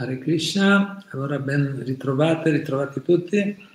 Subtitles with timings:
[0.00, 3.68] Hare Krishna, allora ben ritrovate, ritrovati tutti.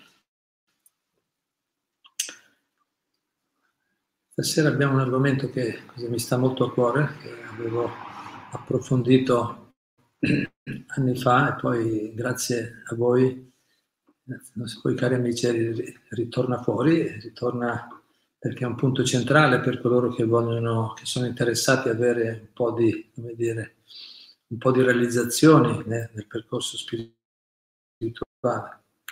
[4.30, 7.90] Stasera abbiamo un argomento che mi sta molto a cuore, che avevo
[8.52, 9.74] approfondito
[10.96, 13.54] anni fa e poi grazie a voi,
[14.82, 18.02] voi cari amici, ritorna fuori, ritorna
[18.40, 22.54] perché è un punto centrale per coloro che vogliono, che sono interessati ad avere un
[22.54, 23.76] po' di, come dire,
[24.54, 27.18] un po' di realizzazioni né, nel percorso spirituale.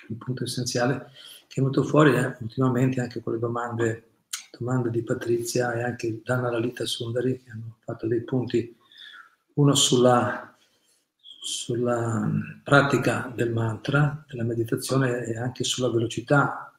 [0.07, 1.11] Un punto essenziale
[1.47, 4.11] che è venuto fuori eh, ultimamente anche con le domande,
[4.57, 8.77] domande di Patrizia e anche Dana Lalita Sundari che hanno fatto dei punti,
[9.55, 10.55] uno sulla,
[11.15, 12.29] sulla
[12.63, 16.73] pratica del mantra, della meditazione e anche sulla velocità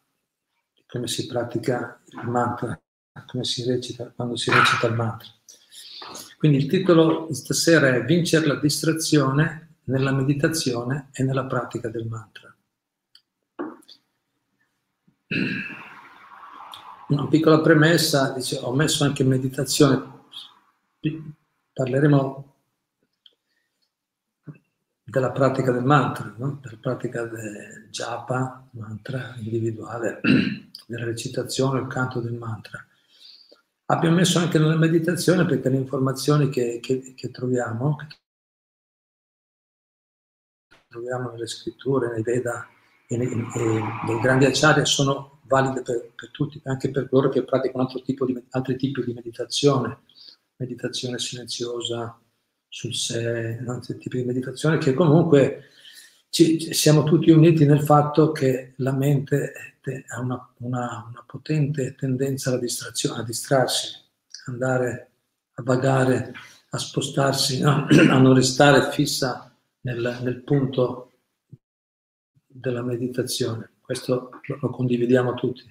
[0.86, 2.78] come si pratica il mantra,
[3.26, 5.26] come si recita, quando si recita il mantra.
[6.42, 12.04] Quindi il titolo di stasera è Vincere la distrazione nella meditazione e nella pratica del
[12.08, 12.52] mantra.
[17.10, 20.24] Una piccola premessa, dice, ho messo anche meditazione,
[21.72, 22.54] parleremo
[25.04, 26.58] della pratica del mantra, no?
[26.60, 30.20] della pratica del japa, mantra individuale,
[30.86, 32.84] della recitazione, il canto del mantra.
[33.92, 38.06] Abbiamo messo anche nella meditazione perché le informazioni che, che, che troviamo, che
[40.88, 42.66] troviamo nelle scritture, nei Veda
[43.06, 43.28] e nei,
[44.22, 49.04] grandi acciari sono valide per, per, tutti, anche per coloro che praticano di, altri tipi
[49.04, 50.04] di meditazione,
[50.56, 52.18] meditazione silenziosa
[52.68, 55.64] sul sé, altri tipi di meditazione che comunque
[56.32, 59.52] ci, siamo tutti uniti nel fatto che la mente
[60.08, 63.98] ha una, una, una potente tendenza alla distrazione, a distrarsi,
[64.46, 65.10] andare
[65.52, 66.32] a vagare,
[66.70, 67.84] a spostarsi, no?
[68.08, 71.12] a non restare fissa nel, nel, punto
[72.46, 73.72] della meditazione.
[73.82, 75.70] Questo lo, condividiamo tutti.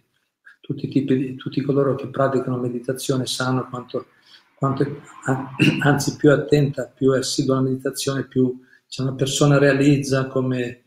[0.59, 4.09] Tutti, di, tutti, coloro che praticano meditazione sanno quanto,
[4.53, 5.01] quanto,
[5.81, 10.81] anzi più attenta, più assidua alla meditazione, più se una persona realizza come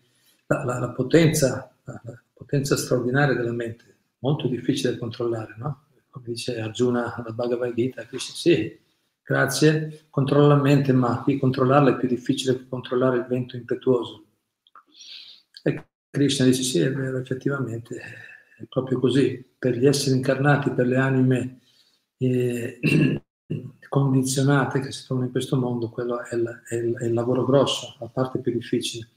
[0.44, 2.02] la, la, la potenza, la,
[2.34, 5.84] potenza straordinaria della mente, molto difficile da controllare, no?
[6.10, 8.78] Come dice Arjuna alla Bhagavad Gita, Krishna, sì,
[9.22, 14.26] grazie, controlla la mente, ma controllarla è più difficile che controllare il vento impetuoso.
[15.62, 17.96] E Krishna dice, sì, è vero, effettivamente
[18.58, 19.42] è proprio così.
[19.58, 21.60] Per gli esseri incarnati, per le anime
[22.18, 22.80] eh,
[23.94, 27.44] condizionate che si trovano in questo mondo, quello è il, è il, è il lavoro
[27.44, 29.08] grosso, la parte più difficile.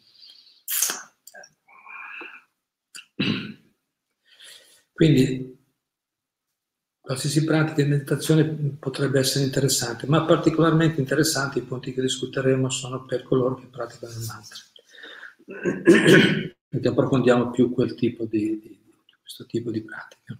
[4.93, 5.57] Quindi
[6.99, 8.45] qualsiasi pratica di meditazione
[8.77, 14.13] potrebbe essere interessante, ma particolarmente interessanti i punti che discuteremo sono per coloro che praticano
[14.13, 14.59] il mantra,
[16.69, 18.79] perché approfondiamo più quel tipo di, di
[19.21, 20.37] questo tipo di pratica.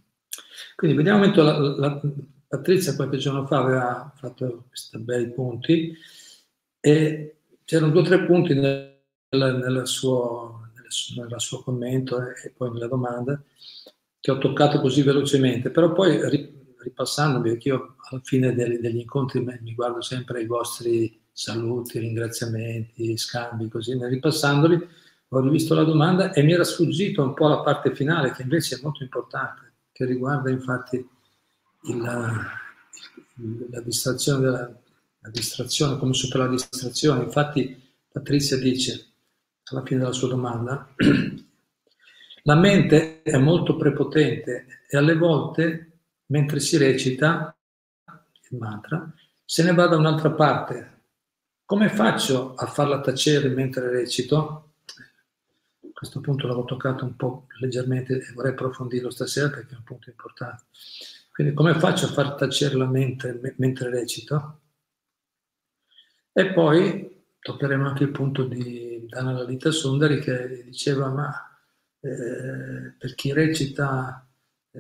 [0.76, 2.02] Quindi vediamo un momento la, la,
[2.48, 5.94] Patrizia qualche giorno fa aveva fatto questi bei punti
[6.80, 10.70] e c'erano due o tre punti nel, nel, suo,
[11.16, 13.42] nel, suo commento e poi nella domanda
[14.20, 16.20] che ho toccato così velocemente, però poi
[16.80, 23.18] ripassandomi, perché io alla fine degli, degli incontri mi guardo sempre i vostri saluti, ringraziamenti,
[23.18, 24.88] scambi, così, ripassandoli
[25.30, 28.78] ho rivisto la domanda e mi era sfuggito un po' la parte finale che invece
[28.78, 31.06] è molto importante, che riguarda infatti
[31.84, 32.02] il,
[33.70, 34.78] la distrazione della
[35.28, 37.24] la distrazione, come superare la distrazione.
[37.24, 39.06] Infatti Patrizia dice
[39.66, 40.94] alla fine della sua domanda,
[42.44, 47.54] la mente è molto prepotente e alle volte, mentre si recita
[48.50, 49.12] il mantra,
[49.44, 50.96] se ne va da un'altra parte.
[51.66, 54.72] Come faccio a farla tacere mentre recito?
[55.82, 59.84] A questo punto l'avevo toccato un po' leggermente e vorrei approfondirlo stasera perché è un
[59.84, 60.64] punto importante.
[61.38, 64.62] Quindi come faccio a far tacere la mente mentre recito?
[66.34, 71.32] E poi toccheremo anche il punto di Dana Lalita Sundari che diceva ma
[72.00, 74.28] eh, per chi recita,
[74.72, 74.80] eh,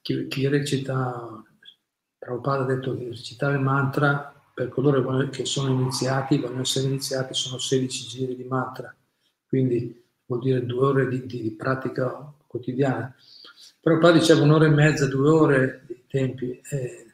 [0.00, 1.44] chi, chi, recita,
[2.16, 7.34] Prabhupada ha detto che recitare il mantra per coloro che sono iniziati, vogliono essere iniziati,
[7.34, 8.96] sono 16 giri di mantra,
[9.46, 13.14] quindi vuol dire due ore di, di pratica quotidiana.
[13.78, 16.60] Prabhupada diceva un'ora e mezza, due ore tempi.
[16.70, 17.12] E,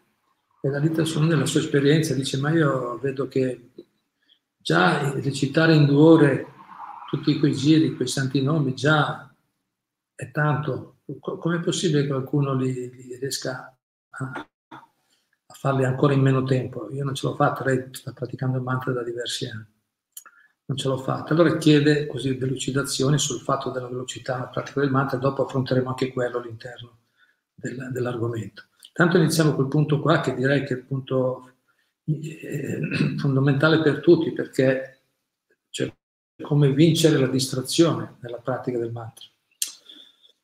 [0.63, 3.71] e la Lita Sun nella sua esperienza dice, ma io vedo che
[4.57, 6.47] già recitare in due ore
[7.11, 9.31] tutti quei giri, quei santi nomi, già
[10.15, 11.01] è tanto.
[11.21, 13.77] Com'è possibile che qualcuno li, li riesca
[14.09, 16.91] a, a, farli ancora in meno tempo?
[16.91, 19.67] Io non ce l'ho fatta, lei sta praticando il mantra da diversi anni.
[20.67, 21.35] non ce l'ho fatta.
[21.35, 26.11] Allora chiede così delucidazioni sul fatto della velocità nella pratica del mantra dopo affronteremo anche
[26.11, 27.01] quello all'interno
[27.55, 28.65] del, dell'argomento.
[28.95, 31.55] Tanto iniziamo col punto qua che direi che è il punto
[32.05, 32.79] eh,
[33.19, 35.01] fondamentale per tutti perché
[35.69, 35.93] c'è
[36.41, 39.27] come vincere la distrazione nella pratica del mantra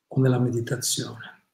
[0.09, 1.45] o nella meditazione.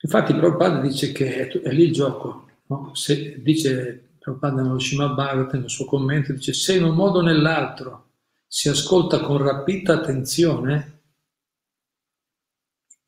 [0.00, 2.92] Infatti Prabhupada dice che è, lì il gioco, no?
[2.96, 7.22] Se, dice Prabhupada nello Srimad Bhagavatam, nel suo commento, dice se in un modo o
[7.22, 8.08] nell'altro
[8.48, 10.91] si ascolta con rapida attenzione,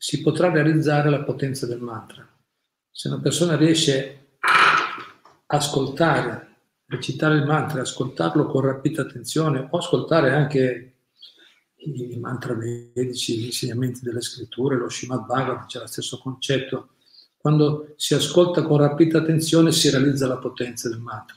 [0.05, 2.29] si potrà realizzare la potenza del mantra.
[2.91, 6.57] Se una persona riesce a ascoltare,
[6.89, 10.97] recitare il mantra, ascoltarlo con rapida attenzione o ascoltare anche
[11.77, 16.89] i mantra vedici, gli insegnamenti delle scritture, lo Srimad Bhagavatam, c'è lo stesso concetto,
[17.39, 21.37] quando si ascolta con rapida attenzione si realizza la potenza del mantra.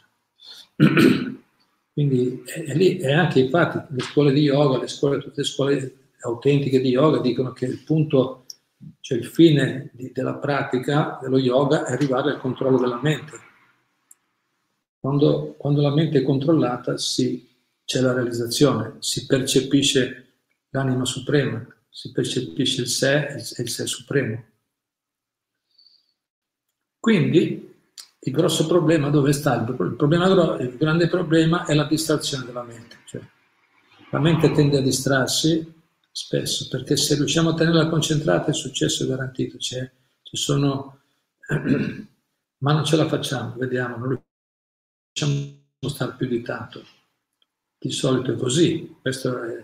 [1.93, 5.97] Quindi è, lì, e anche infatti le scuole di yoga, le scuole, tutte le scuole
[6.19, 8.43] autentiche di yoga dicono che il punto,
[8.99, 13.45] cioè il fine di, della pratica dello yoga è arrivare al controllo della mente.
[14.99, 17.47] Quando, quando la mente è controllata si,
[17.85, 20.25] c'è la realizzazione, si percepisce
[20.69, 24.43] l'anima suprema, si percepisce il sé e il sé supremo.
[26.99, 27.73] Quindi
[28.19, 29.55] il grosso problema dove sta?
[29.55, 32.97] Il, problema, il grande problema è la distrazione della mente.
[33.05, 33.21] Cioè,
[34.11, 35.75] la mente tende a distrarsi
[36.17, 39.59] spesso perché se riusciamo a tenerla concentrata il successo è garantito.
[39.59, 39.87] Cioè,
[40.23, 41.01] ci sono,
[42.57, 44.19] ma non ce la facciamo, vediamo, non
[45.13, 46.83] riusciamo a stare più di tanto.
[47.77, 49.61] Di solito è così, questo è,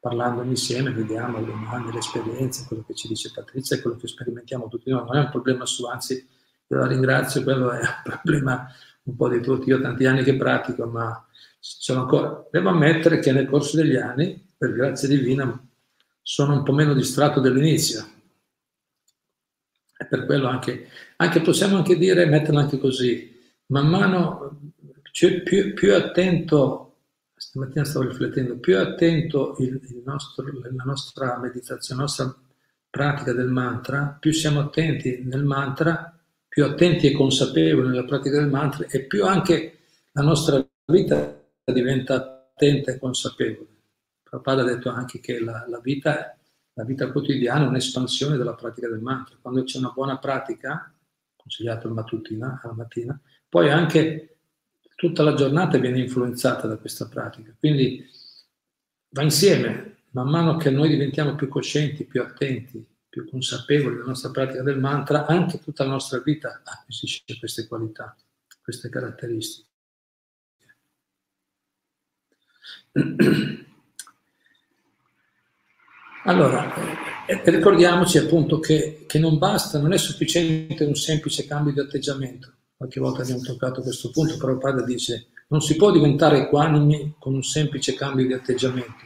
[0.00, 4.66] parlando insieme vediamo le domande, le esperienze, quello che ci dice Patrizia, quello che sperimentiamo
[4.66, 6.14] tutti noi, non è un problema su, anzi
[6.66, 8.68] io la ringrazio, quello è un problema
[9.04, 11.24] un po' di tutti, io ho tanti anni che pratico, ma
[11.60, 15.70] sono ancora, devo ammettere che nel corso degli anni, per grazia divina,
[16.22, 18.06] sono un po' meno distratto dell'inizio.
[19.98, 23.30] E per quello anche, anche possiamo anche dire, metterla anche così,
[23.66, 24.72] man mano
[25.12, 27.00] cioè più, più, attento,
[27.34, 32.34] stamattina stavo riflettendo, più attento il, il nostro, la nostra meditazione, la nostra
[32.88, 36.18] pratica del mantra, più siamo attenti nel mantra,
[36.48, 39.78] più attenti e consapevoli nella pratica del mantra e più anche
[40.12, 43.71] la nostra vita diventa attenta e consapevole.
[44.32, 46.34] Prabhupada ha detto anche che la, la, vita,
[46.72, 49.36] la vita quotidiana è un'espansione della pratica del mantra.
[49.38, 50.90] Quando c'è una buona pratica,
[51.36, 54.38] consigliato la mattutina, alla mattina, poi anche
[54.94, 57.54] tutta la giornata viene influenzata da questa pratica.
[57.58, 58.08] Quindi
[59.10, 64.30] va insieme, man mano che noi diventiamo più coscienti, più attenti, più consapevoli della nostra
[64.30, 68.16] pratica del mantra, anche tutta la nostra vita acquisisce queste qualità,
[68.62, 69.68] queste caratteristiche.
[76.24, 76.72] Allora,
[77.26, 82.52] eh, ricordiamoci appunto che, che, non basta, non è sufficiente un semplice cambio di atteggiamento.
[82.76, 87.34] Qualche volta abbiamo toccato questo punto, però Padre dice non si può diventare equanimi con
[87.34, 89.04] un semplice cambio di atteggiamento,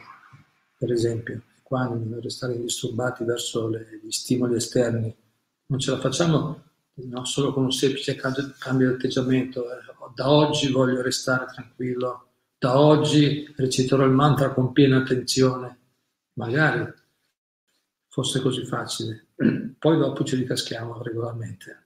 [0.77, 5.13] per esempio equanimi, non restare indisturbati verso le, gli stimoli esterni.
[5.65, 6.63] Non ce la facciamo
[6.93, 9.63] no, solo con un semplice cambio di atteggiamento.
[9.63, 9.77] Eh,
[10.13, 12.27] da oggi voglio restare tranquillo,
[12.57, 15.77] da oggi reciterò il mantra con piena attenzione.
[16.33, 16.93] Magari
[18.17, 19.27] fosse così facile.
[19.77, 21.83] Poi dopo ci ricaschiamo regolarmente.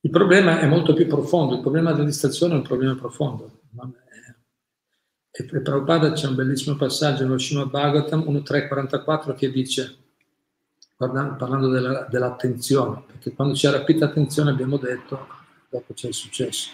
[0.00, 3.60] Il problema è molto più profondo, il problema della distrazione è un problema profondo.
[5.30, 9.96] E per Prabhupada c'è un bellissimo passaggio nello Srimad Bhagavatam 1.3.44 che dice,
[10.96, 15.26] parlando della, dell'attenzione, perché quando c'è rapita attenzione abbiamo detto,
[15.68, 16.70] dopo c'è il successo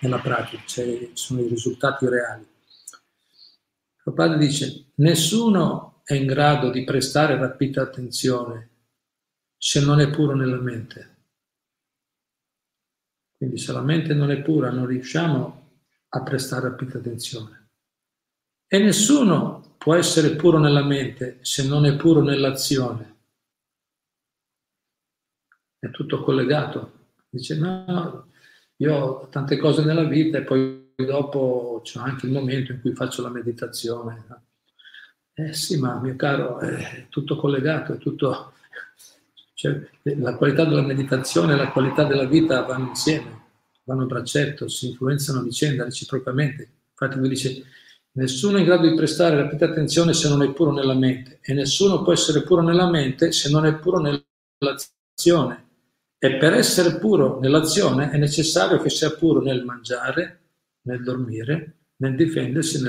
[0.00, 2.46] nella pratica, ci sono i risultati reali.
[4.02, 8.70] Prabhupada dice, nessuno è in grado di prestare rapita attenzione
[9.56, 11.18] se non è puro nella mente.
[13.36, 15.68] Quindi se la mente non è pura non riusciamo
[16.08, 17.68] a prestare rapita attenzione.
[18.66, 23.18] E nessuno può essere puro nella mente se non è puro nell'azione.
[25.78, 27.12] È tutto collegato.
[27.30, 28.32] Dice, no,
[28.78, 32.94] io ho tante cose nella vita e poi dopo c'è anche il momento in cui
[32.94, 34.48] faccio la meditazione.
[35.40, 38.52] Eh sì, ma mio caro, è tutto collegato, è tutto...
[39.54, 43.42] Cioè, la qualità della meditazione e la qualità della vita vanno insieme,
[43.84, 46.68] vanno a braccetto, si influenzano a vicenda reciprocamente.
[46.90, 47.64] Infatti lui dice,
[48.12, 51.54] Nessuno è in grado di prestare rapida attenzione se non è puro nella mente e
[51.54, 55.68] nessuno può essere puro nella mente se non è puro nell'azione.
[56.18, 60.40] E per essere puro nell'azione è necessario che sia puro nel mangiare,
[60.82, 62.82] nel dormire, nel difendersi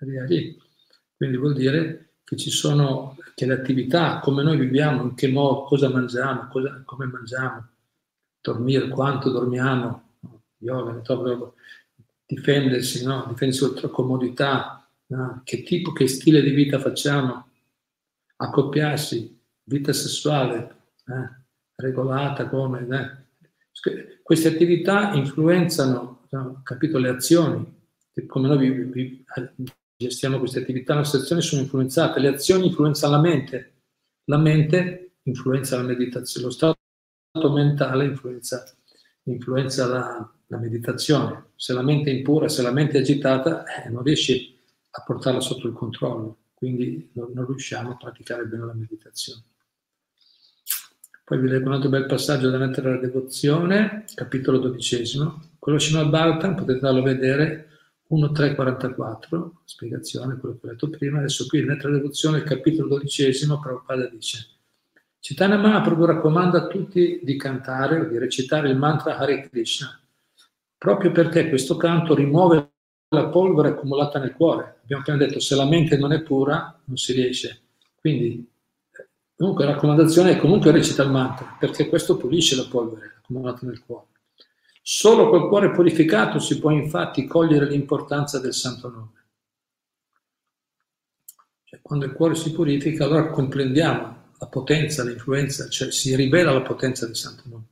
[0.00, 0.68] e nell'accoppiarsi.
[1.16, 5.90] Quindi vuol dire che ci sono, che attività, come noi viviamo, in che modo, cosa
[5.90, 7.68] mangiamo, cosa, come mangiamo,
[8.40, 10.16] dormire, quanto dormiamo,
[10.58, 11.02] yoga,
[12.24, 13.26] difendersi, no?
[13.28, 15.42] difendersi oltre comodità, no?
[15.44, 17.48] che tipo, che stile di vita facciamo,
[18.36, 20.76] accoppiarsi, vita sessuale
[21.06, 21.44] eh?
[21.74, 22.86] regolata, come...
[22.88, 23.18] Eh?
[24.22, 26.60] Queste attività influenzano, no?
[26.62, 27.78] capito, le azioni,
[28.26, 28.92] come noi
[30.00, 33.72] gestiamo queste attività, le nostre azioni sono influenzate, le azioni influenzano la mente,
[34.24, 36.78] la mente influenza la meditazione, lo stato
[37.52, 38.64] mentale influenza,
[39.24, 41.50] influenza la, la, meditazione.
[41.54, 45.40] Se la mente è impura, se la mente è agitata, eh, non riesci a portarla
[45.40, 49.42] sotto il controllo, quindi non, non riusciamo a praticare bene la meditazione.
[51.22, 55.50] Poi vi leggo un altro bel passaggio da mettere alla devozione, capitolo dodicesimo.
[55.58, 57.69] Quello Srimad potete andarlo a vedere,
[58.10, 64.46] 1.344, spiegazione, quello che ho detto prima, adesso qui nella traduzione, capitolo dodicesimo, Prabhupada dice
[65.20, 70.00] Chaitanya Mahaprabhu raccomanda a tutti di cantare o di recitare il mantra Hare Krishna,
[70.78, 72.70] proprio perché questo canto rimuove
[73.10, 74.78] la polvere accumulata nel cuore.
[74.82, 77.60] Abbiamo appena detto, se la mente non è pura, non si riesce.
[78.00, 78.48] Quindi,
[79.36, 83.82] comunque la raccomandazione è comunque recita il mantra, perché questo pulisce la polvere accumulata nel
[83.84, 84.06] cuore.
[84.82, 89.18] Solo col cuore purificato si può infatti cogliere l'importanza del santo nome.
[91.64, 96.62] Cioè, quando il cuore si purifica, allora comprendiamo la potenza, l'influenza, cioè si rivela la
[96.62, 97.64] potenza del santo nome.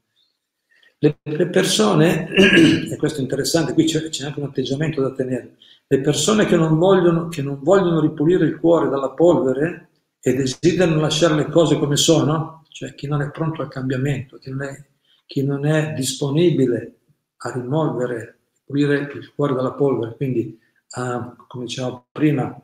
[0.98, 2.28] Le, le persone,
[2.90, 6.56] e questo è interessante, qui c'è, c'è, anche un atteggiamento da tenere, le persone che
[6.56, 9.88] non, vogliono, che non vogliono ripulire il cuore dalla polvere
[10.20, 14.50] e desiderano lasciare le cose come sono, cioè chi non è pronto al cambiamento, chi
[14.50, 14.84] non è,
[15.24, 16.97] chi non è disponibile
[17.38, 20.58] a rimuovere, pulire il cuore dalla polvere, quindi
[20.90, 22.60] a, come dicevamo prima,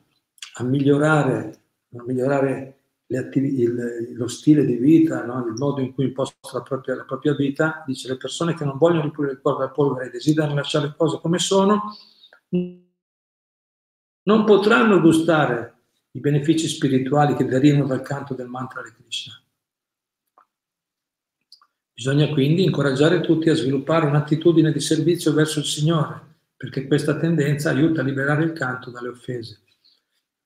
[0.56, 1.60] a migliorare,
[1.96, 2.78] a migliorare
[3.16, 5.46] attivi, il, lo stile di vita, no?
[5.46, 8.78] il modo in cui imposta la propria, la propria, vita, dice le persone che non
[8.78, 11.94] vogliono ripulire il cuore dalla polvere e desiderano lasciare le cose come sono,
[14.22, 15.72] non potranno gustare
[16.12, 19.43] i benefici spirituali che derivano dal canto del mantra di Krishna.
[21.94, 27.70] Bisogna quindi incoraggiare tutti a sviluppare un'attitudine di servizio verso il Signore, perché questa tendenza
[27.70, 29.60] aiuta a liberare il canto dalle offese.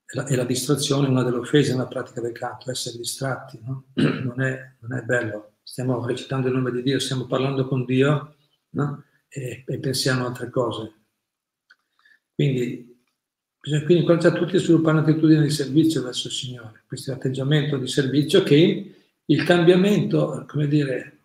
[0.04, 3.58] E la, e la distrazione è una delle offese nella pratica del canto, essere distratti,
[3.64, 3.86] no?
[3.96, 5.54] non, è, non, è, bello.
[5.62, 8.36] Stiamo recitando il nome di Dio, stiamo parlando con Dio
[8.70, 9.04] no?
[9.28, 10.92] e, e, pensiamo a altre cose.
[12.34, 12.94] Quindi
[13.58, 17.88] bisogna quindi incoraggiare tutti a sviluppare un'attitudine di servizio verso il Signore, questo atteggiamento di
[17.88, 21.17] servizio che il cambiamento, come dire,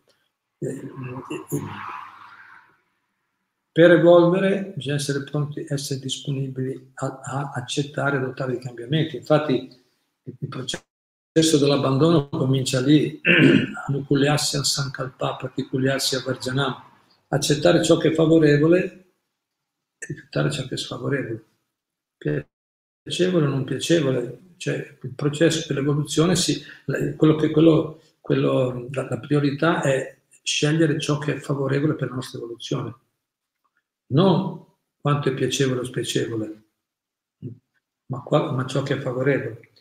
[3.74, 9.17] per evolvere bisogna essere pronti, essere disponibili a, a accettare e adottare i cambiamenti.
[9.17, 9.67] Infatti
[10.24, 13.20] il processo dell'abbandono comincia lì,
[13.88, 16.75] anuculiarsi a Sankalpa, praticuliarsi a Varjanam,
[17.29, 18.84] accettare ciò che è favorevole
[19.98, 21.43] e rifiutare ciò che è sfavorevole.
[23.01, 26.62] Piacevole o non piacevole, cioè il processo dell'evoluzione, si,
[27.17, 32.16] quello che, quello, quello, la, la priorità è scegliere ciò che è favorevole per la
[32.16, 32.96] nostra evoluzione,
[34.08, 34.66] non
[35.00, 36.64] quanto è piacevole o spiacevole,
[38.08, 39.72] ma, qua, ma ciò che è favorevole.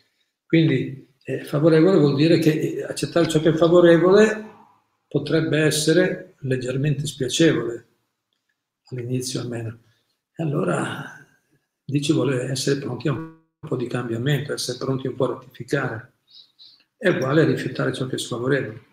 [0.45, 4.51] Quindi eh, favorevole vuol dire che eh, accettare ciò che è favorevole
[5.07, 7.87] potrebbe essere leggermente spiacevole,
[8.85, 9.79] all'inizio almeno.
[10.35, 11.23] E allora
[11.85, 16.13] dice vuole essere pronti a un po' di cambiamento, essere pronti un po' a rettificare.
[16.97, 18.91] È uguale a rifiutare ciò che è sfavorevole.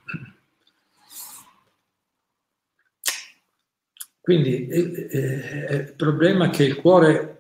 [4.20, 7.36] Quindi eh, eh, il problema è che il cuore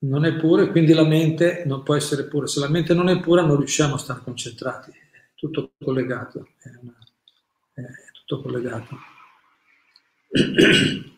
[0.00, 2.46] non è puro e quindi la mente non può essere pura.
[2.46, 6.70] Se la mente non è pura non riusciamo a stare concentrati, è tutto collegato, è,
[6.80, 6.98] una,
[7.72, 8.96] è tutto collegato.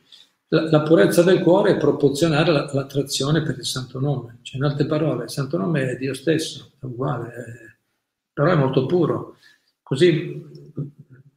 [0.49, 4.87] La, la, purezza del cuore è proporzionale all'attrazione per il santo nome, cioè in altre
[4.87, 7.77] parole il santo nome è Dio stesso, è uguale, è,
[8.33, 9.39] però è molto puro.
[9.83, 10.66] Così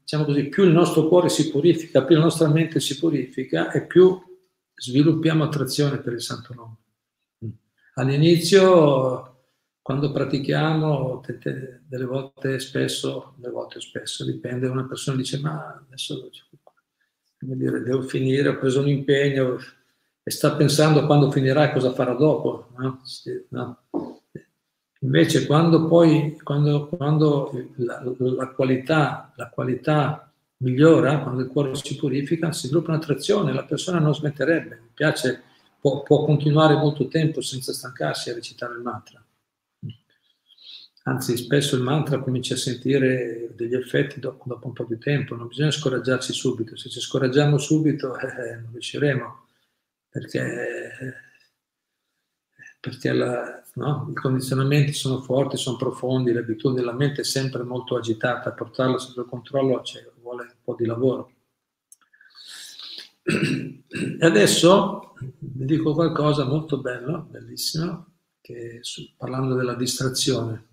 [0.09, 3.85] diciamo così, più il nostro cuore si purifica, più la nostra mente si purifica e
[3.85, 4.19] più
[4.73, 6.77] sviluppiamo attrazione per il Santo Nome.
[7.93, 9.51] All'inizio,
[9.83, 11.21] quando pratichiamo,
[11.85, 16.27] delle volte spesso, delle volte spesso, dipende, una persona dice ma adesso
[17.37, 19.59] dire, devo finire, ho preso un impegno
[20.23, 22.69] e sta pensando quando finirà e cosa farà dopo.
[22.79, 22.99] No?
[23.49, 24.18] No.
[25.01, 31.95] Invece quando poi, quando, quando la, la, qualità, la qualità migliora, quando il cuore si
[31.95, 34.79] purifica, si sviluppa un'attrazione, la persona non smetterebbe.
[34.81, 35.43] Mi piace
[35.79, 39.23] può, può continuare molto tempo senza stancarsi a recitare il mantra.
[41.03, 45.35] Anzi, spesso il mantra comincia a sentire degli effetti dopo, dopo un po' di tempo,
[45.35, 49.47] non bisogna scoraggiarsi subito, se ci scoraggiamo subito eh, non riusciremo,
[50.09, 51.13] perché,
[52.79, 54.07] perché la, no?
[54.09, 59.25] i condizionamenti sono forti, sono profondi, l'abitudine della mente è sempre molto agitata, portarla sotto
[59.25, 61.31] controllo cioè, vuole un po' di lavoro.
[63.23, 68.81] E adesso vi dico qualcosa molto bello, bellissimo, che,
[69.17, 70.67] parlando della distrazione.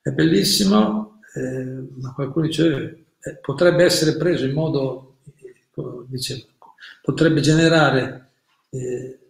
[0.00, 5.64] È bellissimo, eh, ma qualcuno dice eh, potrebbe essere preso in modo, eh,
[6.06, 6.46] dice,
[7.02, 8.30] potrebbe generare
[8.70, 9.25] eh,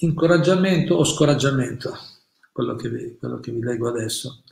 [0.00, 1.96] incoraggiamento o scoraggiamento,
[2.52, 4.42] quello che, vi, quello che vi leggo adesso.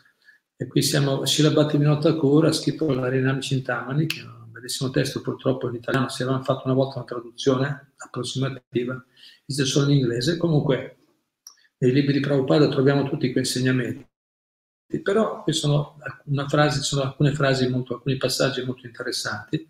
[0.57, 4.91] E qui siamo, Shila Bhattivinoda Thakur ha scritto la Rinam Cintamani, che è un bellissimo
[4.91, 9.05] testo, purtroppo in italiano, si avevano fatto una volta una traduzione approssimativa,
[9.47, 10.37] esiste solo in inglese.
[10.37, 10.97] Comunque,
[11.79, 14.07] nei libri di Prabhupada troviamo tutti quei insegnamenti
[15.03, 15.99] però qui sono,
[16.49, 19.69] frase, sono alcune frasi, molto, alcuni passaggi molto interessanti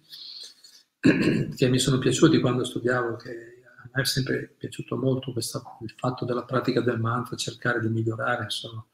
[1.01, 3.58] che mi sono piaciuti quando studiavo, che
[3.88, 7.88] a me è sempre piaciuto molto questa, il fatto della pratica del mantra, cercare di
[7.88, 8.85] migliorare, insomma,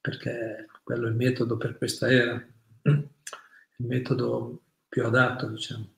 [0.00, 2.46] perché quello è il metodo per questa era,
[2.82, 5.94] il metodo più adatto, diciamo.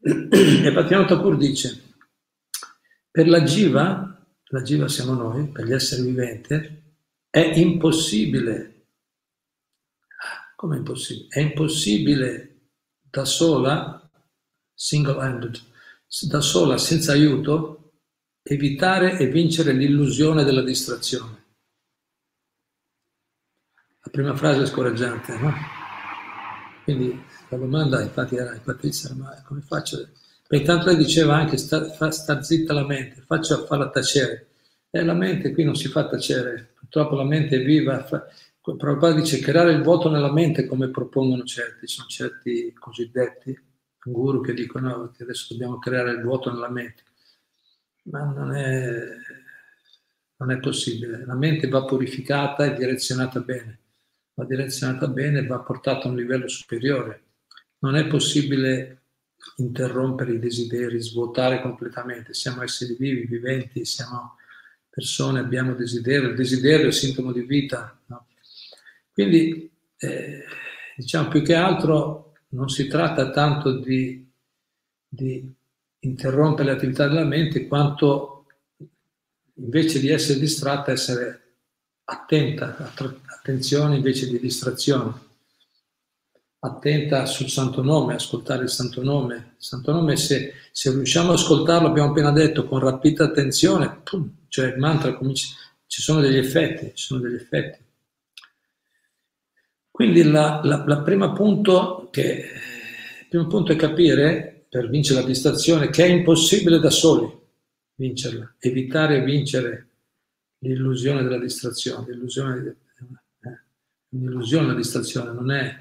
[0.00, 1.94] E Patiano Thakur dice,
[3.10, 6.82] per la jiva, la jiva siamo noi, per gli esseri viventi,
[7.30, 8.86] è impossibile.
[10.56, 11.28] Come impossibile?
[11.28, 14.10] È impossibile da sola,
[14.74, 15.60] single-handed,
[16.26, 17.92] da sola, senza aiuto,
[18.42, 21.44] evitare e vincere l'illusione della distrazione.
[24.02, 25.52] La prima frase è scoraggiante, no?
[26.84, 30.08] Quindi la domanda infatti era Patrizia, ma come faccio?
[30.46, 34.46] Perché lei diceva anche sta, fa, sta zitta la mente, faccio a farla tacere.
[34.90, 38.02] E la mente qui non si fa tacere, purtroppo la mente è viva.
[38.62, 43.67] Prabhupada dice creare il vuoto nella mente come propongono certi, sono certi cosiddetti
[44.12, 47.02] guru che dicono che adesso dobbiamo creare il vuoto nella mente,
[48.04, 49.02] ma non è,
[50.36, 51.24] non è possibile.
[51.24, 53.80] La mente va purificata e direzionata bene,
[54.34, 57.22] va direzionata bene e va portata a un livello superiore.
[57.78, 59.02] Non è possibile
[59.56, 62.34] interrompere i desideri, svuotare completamente.
[62.34, 64.36] Siamo esseri vivi, viventi, siamo
[64.98, 67.96] persone abbiamo desiderio, il desiderio è il sintomo di vita.
[68.06, 68.26] No?
[69.12, 70.44] Quindi, eh,
[70.96, 74.26] diciamo, più che altro non si tratta tanto di,
[75.06, 75.54] di
[76.00, 78.46] interrompere attività della mente quanto
[79.54, 81.42] invece di essere distratta essere
[82.04, 82.92] attenta,
[83.26, 85.26] attenzione invece di distrazione
[86.60, 89.54] attenta sul santo nome, ascoltare il santo nome.
[89.58, 94.28] Il santo nome, se, se riusciamo ad ascoltarlo, abbiamo appena detto, con rapida attenzione, pum,
[94.48, 95.54] cioè il mantra comincia,
[95.86, 97.78] ci sono degli effetti, ci sono degli effetti.
[99.98, 101.32] Quindi la, la, la il primo
[103.48, 107.28] punto è capire, per vincere la distrazione, che è impossibile da soli
[107.96, 109.88] vincerla, evitare e vincere
[110.58, 112.06] l'illusione della distrazione.
[112.12, 112.76] L'illusione,
[113.40, 113.60] eh,
[114.10, 115.76] l'illusione della distrazione non è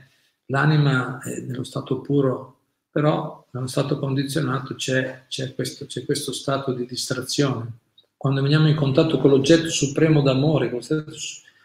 [0.48, 6.74] l'anima è nello stato puro, però nello stato condizionato c'è, c'è, questo, c'è questo stato
[6.74, 7.72] di distrazione.
[8.18, 11.16] Quando veniamo in contatto con l'oggetto supremo d'amore, con l'oggetto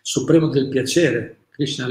[0.02, 1.86] supremo del piacere, Krishna,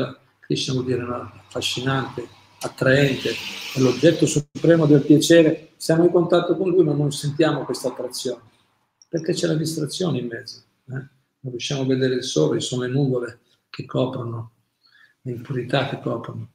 [0.53, 2.27] Vuol dire affascinante,
[2.61, 3.31] attraente,
[3.73, 8.41] è l'oggetto supremo del piacere, siamo in contatto con lui ma non sentiamo questa attrazione,
[9.07, 10.63] perché c'è la distrazione in mezzo.
[10.89, 11.09] Eh?
[11.39, 14.51] Non riusciamo a vedere il sole, sono le nuvole che coprono,
[15.21, 16.51] le impurità che coprono.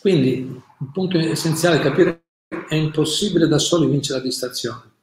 [0.00, 4.94] Quindi il punto essenziale è capire che è impossibile da soli vincere la distrazione.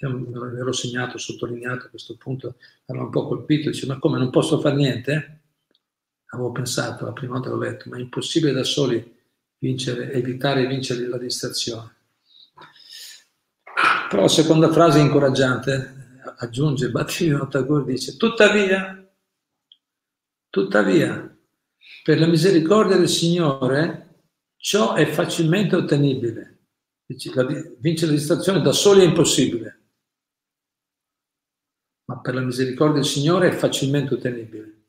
[0.00, 4.30] Io me segnato, sottolineato a questo punto, ero un po' colpito, dice ma come non
[4.30, 5.41] posso fare niente?
[6.34, 9.20] Avevo pensato la prima volta l'ho letto, ma è impossibile da soli
[9.58, 11.94] vincere, evitare e vincere la distrazione.
[14.08, 19.06] Però la seconda frase incoraggiante, aggiunge Battino Tagore, dice tuttavia,
[20.48, 21.36] tuttavia,
[22.02, 24.08] per la misericordia del Signore
[24.62, 26.60] Ciò è facilmente ottenibile.
[27.04, 29.80] Vincere la distrazione da soli è impossibile,
[32.04, 34.81] ma per la misericordia del Signore è facilmente ottenibile.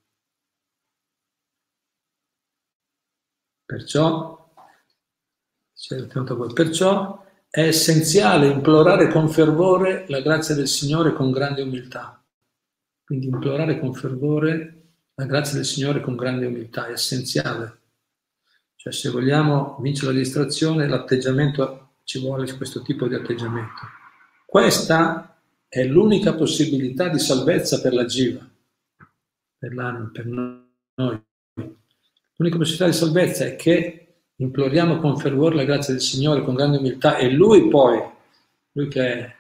[3.73, 4.53] Perciò,
[6.53, 12.23] perciò è essenziale implorare con fervore la grazia del Signore con grande umiltà.
[13.03, 14.81] Quindi implorare con fervore
[15.15, 17.81] la grazia del Signore con grande umiltà è essenziale
[18.83, 23.79] cioè se vogliamo vincere la distrazione, l'atteggiamento ci vuole questo tipo di atteggiamento.
[24.45, 28.45] Questa è l'unica possibilità di salvezza per la Jiva,
[29.57, 29.73] per
[30.11, 31.23] per noi.
[32.35, 36.77] L'unica possibilità di salvezza è che imploriamo con fervore la grazia del Signore, con grande
[36.77, 38.01] umiltà, e Lui poi,
[38.71, 39.35] Lui che è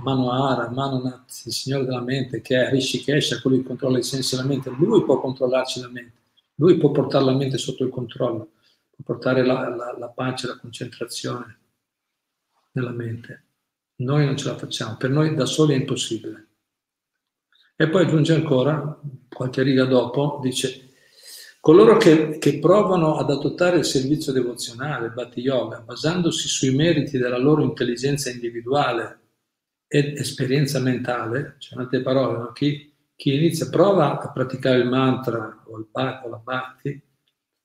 [0.00, 4.38] Manohara, Manonat, il Signore della mente, che è Rishikesha, colui che controlla i sensi e
[4.38, 6.18] la mente, Lui può controllarci la mente,
[6.56, 8.52] Lui può portare la mente sotto il controllo,
[8.90, 11.58] può portare la, la, la pace, la concentrazione
[12.72, 13.42] nella mente.
[13.96, 16.48] Noi non ce la facciamo, per noi da soli è impossibile.
[17.76, 20.83] E poi aggiunge ancora, qualche riga dopo, dice,
[21.64, 27.38] coloro che, che provano ad adottare il servizio devozionale, Bhatti Yoga, basandosi sui meriti della
[27.38, 29.20] loro intelligenza individuale
[29.86, 32.52] ed esperienza mentale, cioè in altre parole, no?
[32.52, 37.02] chi, chi, inizia, prova a praticare il mantra o, il, o la Bhakti,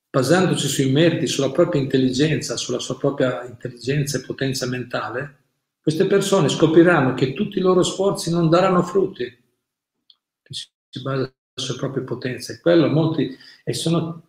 [0.10, 5.40] basandosi sui meriti, sulla propria intelligenza, sulla sua propria intelligenza e potenza mentale,
[5.82, 11.78] queste persone scopriranno che tutti i loro sforzi non daranno frutti, che si basa sulle
[11.78, 12.60] proprie potenze.
[12.60, 14.24] Quello molti, e sono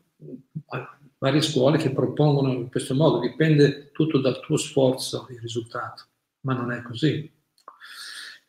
[1.19, 6.05] varie scuole che propongono in questo modo, dipende tutto dal tuo sforzo il risultato,
[6.40, 7.31] ma non è così.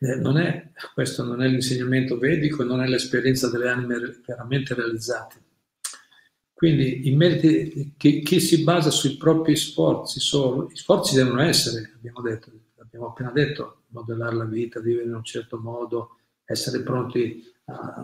[0.03, 5.43] Eh, non è, questo non è l'insegnamento vedico, non è l'esperienza delle anime veramente realizzate.
[6.53, 11.91] Quindi i meriti, chi, chi si basa sui propri sforzi solo, gli sforzi devono essere,
[11.95, 17.43] abbiamo detto, abbiamo appena detto, modellare la vita, vivere in un certo modo, essere pronti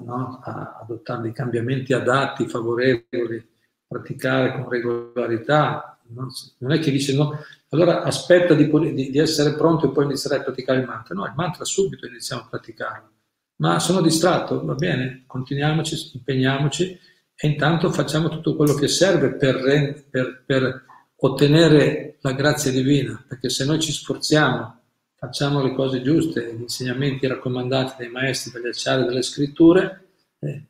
[0.03, 3.45] no, a adottare cambiamenti adatti, favorevoli,
[3.87, 5.99] praticare con regolarità.
[6.09, 6.27] No?
[6.59, 10.39] Non è che dice no, allora aspetta di, di, di, essere pronto e poi inizierai
[10.39, 11.15] a praticare il mantra.
[11.15, 13.11] No, il mantra subito iniziamo a praticarlo.
[13.57, 16.99] Ma sono distratto, va bene, continuiamoci, impegniamoci
[17.35, 23.49] e intanto facciamo tutto quello che serve per, per, per ottenere la grazia divina, perché
[23.49, 24.76] se noi ci sforziamo
[25.17, 30.05] facciamo le cose giuste, gli insegnamenti raccomandati dai maestri dagli acciari delle scritture,
[30.39, 30.63] eh,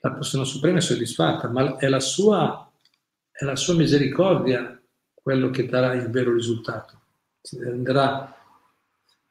[0.00, 2.70] la persona suprema è soddisfatta, ma è la, sua,
[3.30, 4.80] è la sua misericordia
[5.14, 7.00] quello che darà il vero risultato.
[7.40, 8.34] Si renderà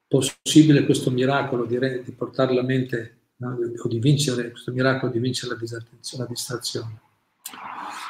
[0.08, 5.12] possibile questo miracolo di, re, di portare la mente no, o di vincere questo miracolo
[5.12, 5.84] di vincere la,
[6.18, 7.02] la distrazione.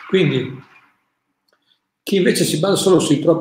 [0.07, 0.75] Quindi
[2.07, 3.37] chi invece si basa solo sulla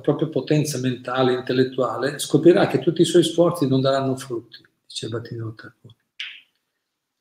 [0.00, 5.72] propria potenza mentale, intellettuale, scoprirà che tutti i suoi sforzi non daranno frutti, dice Bhattivinoda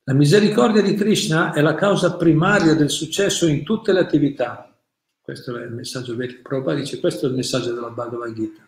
[0.06, 4.76] La misericordia di Krishna è la causa primaria del successo in tutte le attività.
[5.22, 6.42] Questo è il messaggio vedico.
[6.42, 8.68] Prabhupada dice, questo è il messaggio della Bhagavad Gita.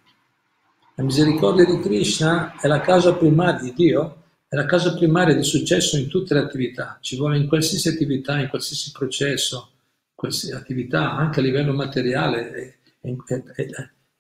[0.98, 5.42] La misericordia di Krishna è la causa primaria di Dio, è la causa primaria di
[5.42, 7.00] successo in tutte le attività.
[7.02, 9.72] Ci vuole in qualsiasi attività, in qualsiasi processo,
[10.20, 13.70] queste attività anche a livello materiale e, e, e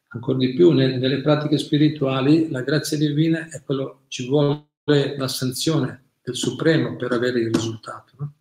[0.08, 5.28] ancora di più nelle, nelle, pratiche spirituali, la grazia divina è quello, ci vuole la
[5.28, 8.14] sanzione del Supremo per avere il risultato.
[8.18, 8.34] No?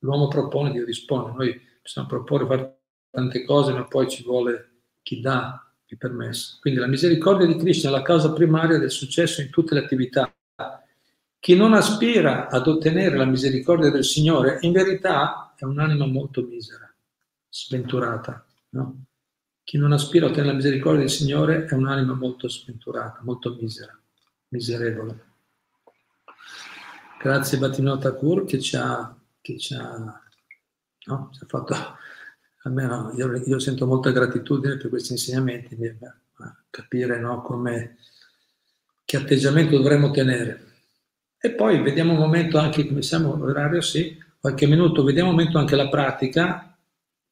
[0.00, 2.78] L'uomo propone, Dio dispone, noi possiamo proporre fare
[3.12, 6.58] tante cose, ma poi ci vuole chi dà il permesso.
[6.60, 10.34] Quindi la misericordia di Krishna è la causa primaria del successo in tutte le attività.
[11.38, 16.87] Chi non aspira ad ottenere la misericordia del Signore, in verità è un'anima molto misera
[17.48, 18.44] sventurata.
[18.70, 19.04] No?
[19.62, 23.98] Chi non aspira a ottenere la misericordia del Signore è un'anima molto sventurata, molto misera,
[24.48, 25.26] miserevole.
[27.20, 30.22] Grazie Battinota Kur che ci ha, che ci ha,
[31.06, 31.30] no?
[31.32, 31.74] ci ha fatto,
[32.64, 35.76] almeno io, io, sento molta gratitudine per questi insegnamenti,
[36.70, 37.96] capire no, come,
[39.04, 40.66] che atteggiamento dovremmo tenere.
[41.38, 45.58] E poi vediamo un momento anche, come siamo, orario sì, qualche minuto, vediamo un momento
[45.58, 46.67] anche la pratica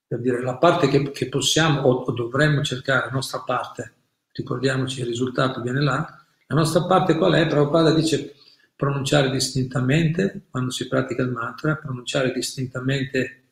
[0.06, 3.94] per dire la parte che, che possiamo o, dovremmo cercare, la nostra parte,
[4.32, 7.46] ricordiamoci il risultato viene là, la nostra parte qual è?
[7.46, 8.34] Prabhupada dice
[8.76, 13.48] pronunciare distintamente quando si pratica il mantra, pronunciare distintamente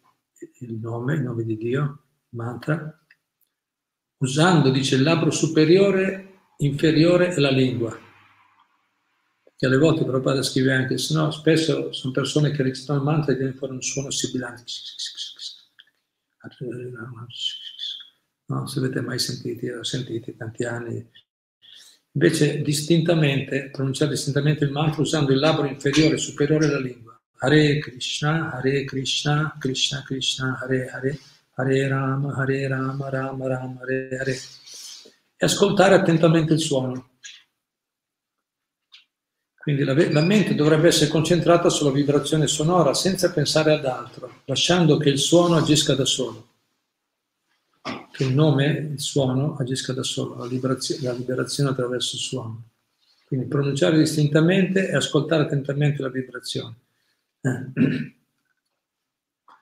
[0.61, 3.01] il nome, il nome di Dio, il mantra,
[4.19, 7.99] usando, dice, il labbro superiore, inferiore e la lingua.
[9.57, 13.33] Che alle volte Prabhupada scrive anche, se no spesso sono persone che recitano il mantra
[13.33, 14.65] e viene fuori un suono sibilante
[18.47, 21.11] No, se avete mai sentiti, ho sentiti tanti anni.
[22.13, 27.21] Invece distintamente, pronunciare distintamente il mantra usando il labbro inferiore e superiore della lingua.
[27.39, 31.19] Hare Krishna, Hare Krishna, Krishna Krishna, Hare Hare,
[31.55, 34.33] Hare Rama, Hare Rama, Rama Rama, Hare Hare.
[35.37, 37.11] E ascoltare attentamente il suono.
[39.65, 44.99] Quindi la, la, mente dovrebbe essere concentrata sulla vibrazione sonora senza pensare ad altro, lasciando
[44.99, 46.49] che il suono agisca da solo.
[47.81, 52.65] Che il nome, il suono, agisca da solo, la, la liberazione attraverso il suono.
[53.25, 56.75] Quindi pronunciare distintamente e ascoltare attentamente la vibrazione.
[57.41, 58.17] Eh.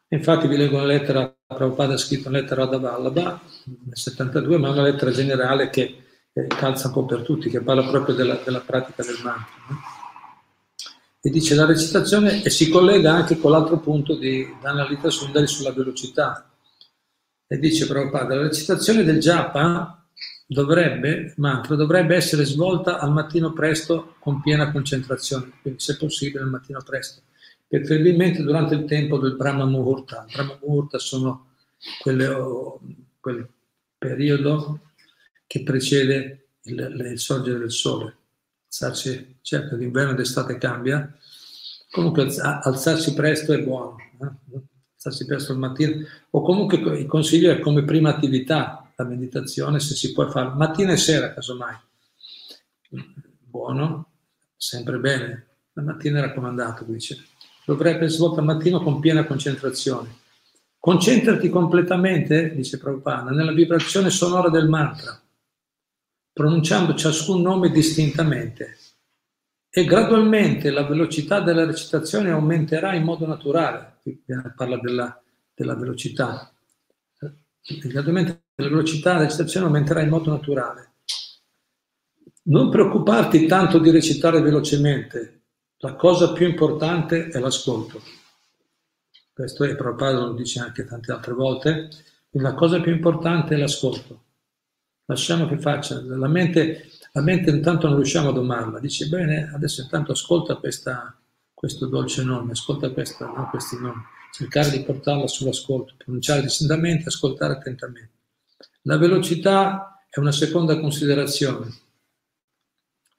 [0.16, 3.40] Infatti vi leggo una lettera, Prabhupada ha scritto una lettera ad Avallabha
[3.84, 5.96] nel 72, ma è una lettera generale che
[6.32, 9.52] eh, calza un po' per tutti, che parla proprio della, della pratica del mantra.
[9.68, 9.80] No?
[11.20, 15.72] E dice la recitazione e si collega anche con l'altro punto di Dhanalita Sundari sulla
[15.72, 16.50] velocità.
[17.46, 20.04] E dice Prabhupada, la recitazione del japa
[20.46, 26.50] dovrebbe, mantra, dovrebbe essere svolta al mattino presto con piena concentrazione, quindi se possibile al
[26.50, 27.22] mattino presto
[27.72, 30.26] preferibilmente durante il tempo del Brahma Muhurta.
[30.28, 31.46] Il Brahma Muhurta sono
[32.02, 32.78] quelle, oh,
[33.18, 33.48] quel
[33.96, 34.80] periodo
[35.52, 38.16] che precede il, il sorgere del sole.
[38.68, 41.14] Alzarsi, certo, d'inverno ed estate cambia,
[41.90, 44.60] comunque alzarsi presto è buono, eh?
[44.94, 49.94] alzarsi presto al mattino, o comunque il consiglio è come prima attività la meditazione, se
[49.94, 51.76] si può fare mattina e sera, casomai.
[53.38, 54.12] Buono,
[54.56, 57.26] sempre bene, la mattina è raccomandato, dice
[57.66, 60.16] dovrebbe svolta al mattino con piena concentrazione.
[60.78, 65.22] Concentrati completamente, dice Prabhupada, nella vibrazione sonora del mantra,
[66.32, 68.76] pronunciando ciascun nome distintamente
[69.68, 73.98] e gradualmente la velocità della recitazione aumenterà in modo naturale.
[74.02, 74.22] Qui
[74.56, 75.22] parla della,
[75.54, 76.52] della velocità.
[77.84, 80.90] Gradualmente la velocità della recitazione aumenterà in modo naturale.
[82.44, 85.42] Non preoccuparti tanto di recitare velocemente,
[85.84, 88.00] la cosa più importante è l'ascolto.
[89.32, 91.88] Questo è Prabhupada lo dice anche tante altre volte.
[92.36, 94.21] La cosa più importante è l'ascolto.
[95.06, 96.00] Lasciamo che faccia.
[96.02, 98.78] La mente, la mente intanto non riusciamo a domarla.
[98.78, 101.16] Dice, bene, adesso intanto ascolta questa,
[101.52, 104.02] questo dolce nome, ascolta questa, no, questi nomi.
[104.32, 108.10] Cercare di portarla sull'ascolto, pronunciare distintamente, ascoltare attentamente.
[108.82, 111.70] La velocità è una seconda considerazione.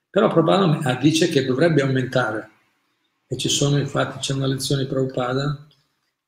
[0.09, 2.49] Però Prabhupada dice che dovrebbe aumentare.
[3.27, 5.67] E ci sono infatti, c'è una lezione di Prabhupada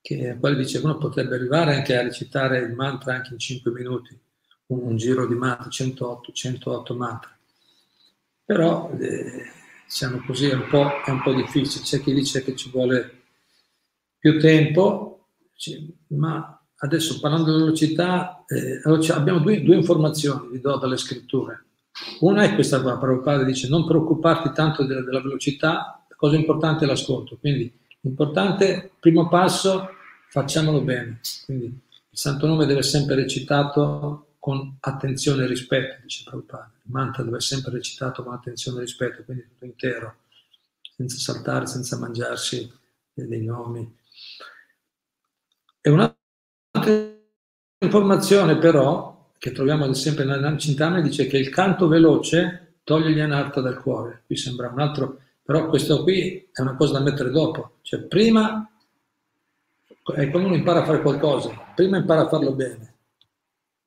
[0.02, 3.72] che poi dice che uno potrebbe arrivare anche a recitare il mantra anche in 5
[3.72, 4.16] minuti,
[4.68, 7.38] un, giro di mantra, 108, 108 mantra.
[8.44, 9.44] Però, eh,
[9.86, 11.84] diciamo così, è un, po', è un po' difficile.
[11.84, 13.24] C'è chi dice che ci vuole
[14.18, 15.28] più tempo,
[16.08, 18.82] ma adesso parlando di velocità, eh,
[19.14, 21.64] abbiamo due, due, informazioni, vi do dalle scritture.
[22.20, 26.84] Una è questa qua, Prabhupada dice non preoccuparti tanto della, della velocità, la cosa importante
[26.84, 29.90] è l'ascolto, quindi l'importante, primo passo,
[30.30, 31.20] facciamolo bene.
[31.46, 36.72] Quindi il santo nome deve sempre recitato con attenzione e rispetto, dice Prabhupada.
[36.84, 40.18] Il mantra deve essere sempre recitato con attenzione e rispetto, quindi tutto intero,
[40.96, 42.72] senza saltare, senza mangiarsi
[43.12, 43.98] dei nomi.
[45.82, 47.18] E un'altra
[47.80, 53.62] informazione però, che troviamo sempre nella Cintana, dice che il canto veloce toglie gli anarta
[53.62, 54.26] dal cuore.
[54.28, 57.78] Qui sembra un altro però questo qui è una cosa da mettere dopo.
[57.82, 58.70] Cioè, prima
[59.88, 62.95] è quando uno impara a fare qualcosa, prima impara a farlo bene.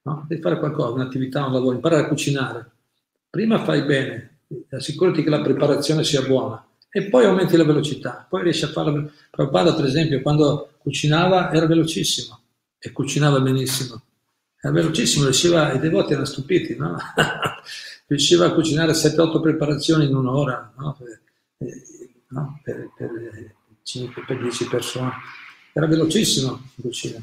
[0.09, 0.25] No?
[0.27, 2.71] Devi fare qualcosa, un'attività, un lavoro, imparare a cucinare.
[3.29, 4.39] Prima fai bene,
[4.71, 8.27] assicurati che la preparazione sia buona e poi aumenti la velocità.
[8.29, 9.07] Poi riesci a farla.
[9.31, 12.41] Prabhupada, per esempio, quando cucinava era velocissimo
[12.79, 14.03] e cucinava benissimo.
[14.61, 16.97] Era velocissimo, riusciva, i devoti erano stupiti, no?
[18.09, 20.73] riusciva a cucinare 7-8 preparazioni in un'ora.
[20.79, 20.97] No?
[22.29, 22.61] no?
[22.65, 23.11] per, per
[23.83, 25.13] 5, per 10 persone.
[25.73, 27.23] Era velocissimo in cucina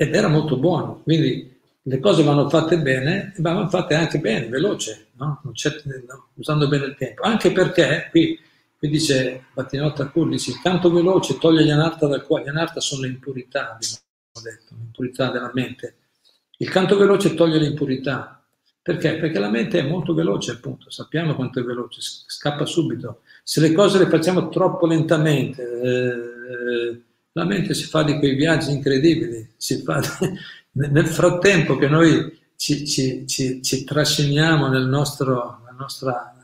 [0.00, 5.08] ed era molto buono, quindi le cose vanno fatte bene vanno fatte anche bene, veloce,
[5.14, 5.40] no?
[5.42, 7.22] No, usando bene il tempo.
[7.22, 8.38] Anche perché qui,
[8.76, 12.80] qui dice Battinotta Cur, dice il canto veloce toglie gli anarta dal cuore, gli anarta
[12.80, 13.96] sono le impurità, abbiamo
[14.42, 15.96] detto, l'impurità della mente.
[16.58, 18.42] Il canto veloce toglie le impurità,
[18.82, 19.16] perché?
[19.16, 23.22] Perché la mente è molto veloce, appunto, sappiamo quanto è veloce, scappa subito.
[23.42, 27.00] Se le cose le facciamo troppo lentamente, eh,
[27.32, 30.00] la mente si fa di quei viaggi incredibili, fa,
[30.72, 36.36] nel frattempo che noi ci, ci, ci, ci trasciniamo nel nostro, nella, nostra,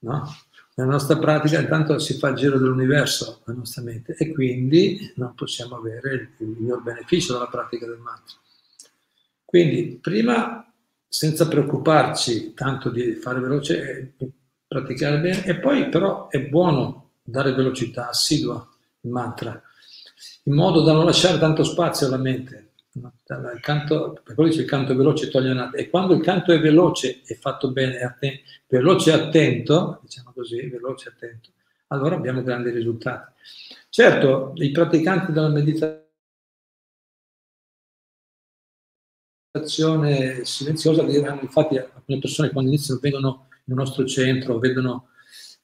[0.00, 0.36] no?
[0.74, 5.34] nella nostra pratica, intanto si fa il giro dell'universo la nostra mente e quindi non
[5.34, 8.36] possiamo avere il, miglior beneficio dalla pratica del mantra.
[9.44, 10.64] Quindi prima
[11.08, 14.14] senza preoccuparci tanto di fare veloce,
[14.68, 18.64] praticare bene, e poi però è buono dare velocità assidua
[19.00, 19.60] il mantra,
[20.44, 22.67] in modo da non lasciare tanto spazio alla mente.
[23.60, 25.70] Canto, per quello dice il canto è veloce toglie una...
[25.70, 30.68] E quando il canto è veloce e fatto bene, atten- veloce e attento, diciamo così,
[30.68, 31.50] veloce e attento,
[31.88, 33.32] allora abbiamo grandi risultati.
[33.88, 36.06] Certo, i praticanti della meditazione
[40.44, 45.08] silenziosa, infatti alcune persone quando iniziano vengono nel nostro centro, vedono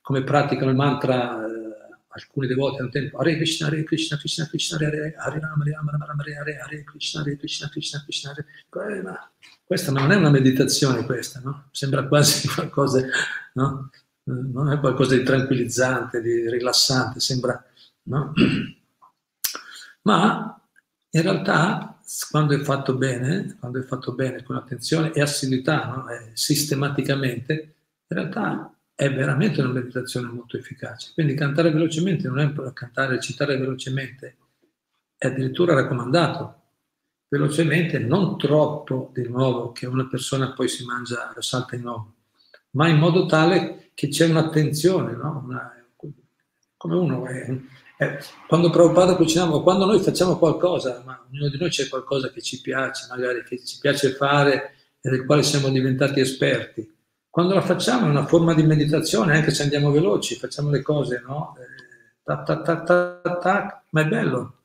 [0.00, 1.46] come praticano il mantra
[2.14, 5.90] alcuni devoti hanno tempo Hare Krishna, Hare Krishna, Krishna Krishna, Hare Hare, Hare Rama, Rama,
[6.06, 9.30] Rama Hare Hare, Hare Krishna, Hare Krishna, Krishna Krishna, Hare ma
[9.64, 11.68] questa non è una meditazione questa, no?
[11.70, 13.04] Sembra quasi qualcosa,
[13.54, 13.90] no?
[14.24, 17.62] Non è qualcosa di tranquillizzante, di rilassante, sembra,
[18.04, 18.32] no?
[20.02, 20.60] Ma
[21.10, 21.98] in realtà
[22.30, 26.08] quando è fatto bene, quando è fatto bene con attenzione e assiduità, no?
[26.10, 27.74] e sistematicamente,
[28.06, 31.10] in realtà è veramente una meditazione molto efficace.
[31.14, 34.36] Quindi cantare velocemente non è cantare, recitare velocemente,
[35.16, 36.60] è addirittura raccomandato.
[37.28, 42.14] Velocemente, non troppo di nuovo, che una persona poi si mangia, lo salta di nuovo,
[42.70, 45.42] ma in modo tale che c'è un'attenzione, no?
[45.44, 45.84] Una,
[46.76, 47.52] come uno è,
[47.96, 52.40] è, quando Prabhupada cuciniamo, quando noi facciamo qualcosa, ma ognuno di noi c'è qualcosa che
[52.40, 56.93] ci piace, magari che ci piace fare e del quale siamo diventati esperti
[57.34, 61.20] quando la facciamo è una forma di meditazione, anche se andiamo veloci, facciamo le cose,
[61.26, 61.56] no?
[61.58, 61.82] Eh,
[62.22, 64.58] tac, tac, tac, tac, tac, ma è bello.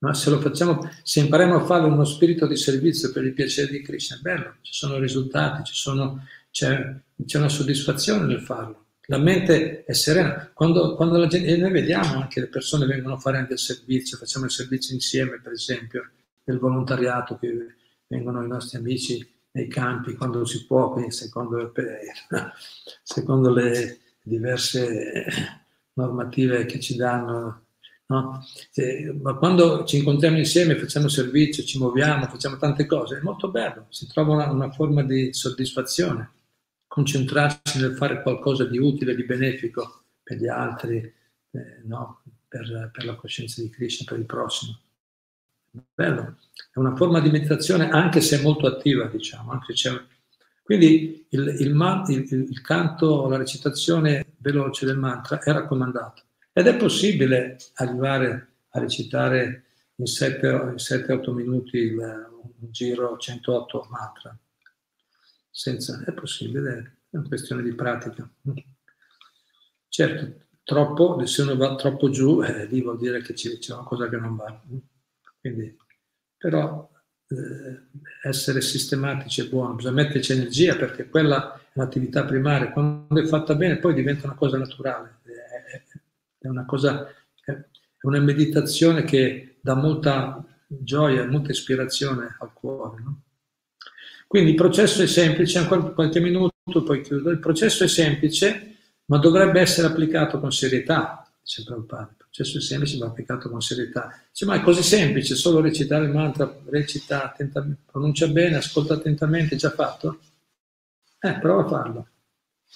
[0.00, 0.12] No?
[0.12, 3.80] Se lo facciamo, se impariamo a fare uno spirito di servizio per il piacere di
[3.80, 8.84] Krishna, è bello, ci sono risultati, ci sono, c'è, c'è, una soddisfazione nel farlo.
[9.06, 10.50] La mente è serena.
[10.52, 13.58] Quando, quando la gente, e noi vediamo anche le persone vengono a fare anche il
[13.58, 16.10] servizio, facciamo il servizio insieme, per esempio,
[16.44, 17.74] del volontariato, che
[18.06, 21.72] vengono i nostri amici nei campi quando si può, quindi secondo,
[23.02, 25.26] secondo le diverse
[25.94, 27.62] normative che ci danno.
[28.06, 28.44] No?
[29.22, 33.86] Ma quando ci incontriamo insieme, facciamo servizio, ci muoviamo, facciamo tante cose, è molto bello,
[33.88, 36.32] si trova una, una forma di soddisfazione,
[36.86, 42.22] concentrarsi nel fare qualcosa di utile, di benefico per gli altri, eh, no?
[42.46, 44.78] per, per la coscienza di Krishna, per il prossimo.
[45.92, 46.36] Bello,
[46.72, 49.60] è una forma di meditazione anche se molto attiva, diciamo.
[50.62, 56.76] Quindi il, il, il, il canto, la recitazione veloce del mantra è raccomandato ed è
[56.76, 59.64] possibile arrivare a recitare
[59.96, 64.36] in 7-8 minuti il, un giro 108 mantra.
[65.50, 68.28] Senza, è possibile, è una questione di pratica.
[69.88, 74.08] Certo, troppo, se uno va troppo giù, eh, lì vuol dire che c'è una cosa
[74.08, 74.62] che non va.
[75.44, 75.76] Quindi,
[76.38, 76.90] però
[77.28, 77.82] eh,
[78.22, 83.54] essere sistematici è buono, bisogna metterci energia perché quella è un'attività primaria, quando è fatta
[83.54, 85.18] bene poi diventa una cosa naturale,
[86.38, 87.06] è, una cosa,
[87.44, 87.54] è
[88.04, 93.02] una meditazione che dà molta gioia, molta ispirazione al cuore.
[93.02, 93.22] No?
[94.26, 98.76] Quindi il processo è semplice, ancora qualche minuto poi chiudo, il processo è semplice
[99.06, 104.20] ma dovrebbe essere applicato con serietà, dice Prabhupada processo semplice va applicato con serietà.
[104.28, 109.54] Dice, ma è così semplice, solo recitare il mantra, recita attentamente, pronuncia bene, ascolta attentamente,
[109.54, 110.18] già fatto?
[111.20, 112.08] Eh, prova a farlo,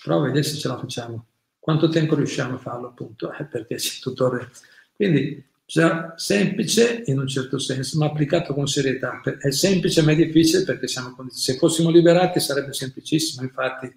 [0.05, 1.27] prova a vedere se ce la facciamo.
[1.59, 3.33] Quanto tempo riusciamo a farlo, appunto?
[3.33, 4.49] Eh, perché c'è tutto il
[4.94, 9.21] Quindi, già semplice in un certo senso, ma applicato con serietà.
[9.21, 13.42] È semplice ma è difficile perché siamo se fossimo liberati sarebbe semplicissimo.
[13.42, 13.92] Infatti,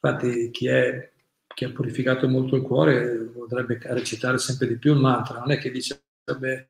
[0.00, 1.10] infatti chi è
[1.54, 5.58] che ha purificato molto il cuore potrebbe recitare sempre di più il mantra, non è
[5.58, 6.68] che dice, vabbè,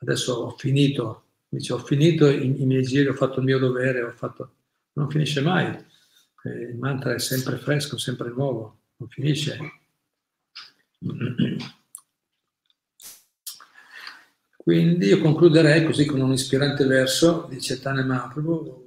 [0.00, 4.02] adesso ho finito, dice ho finito i, i, miei giri, ho fatto il mio dovere,
[4.02, 4.54] ho fatto...
[4.94, 5.66] non finisce mai,
[6.44, 9.58] eh, il mantra è sempre fresco, sempre nuovo, non finisce.
[14.56, 18.83] Quindi io concluderei così con un ispirante verso di Chaitanya Mahaprabhu,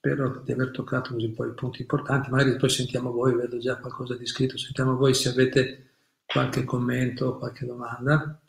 [0.00, 3.76] spero di aver toccato così poi i punti importanti, magari poi sentiamo voi, vedo già
[3.76, 5.90] qualcosa di scritto, sentiamo voi se avete
[6.24, 8.40] qualche commento o qualche domanda.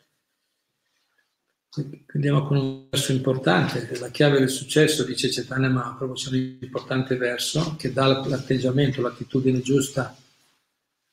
[2.14, 7.16] Andiamo con un verso importante, la chiave del successo, dice Cetania Mahaprabhu, c'è un importante
[7.16, 10.16] verso che dà l'atteggiamento, l'attitudine giusta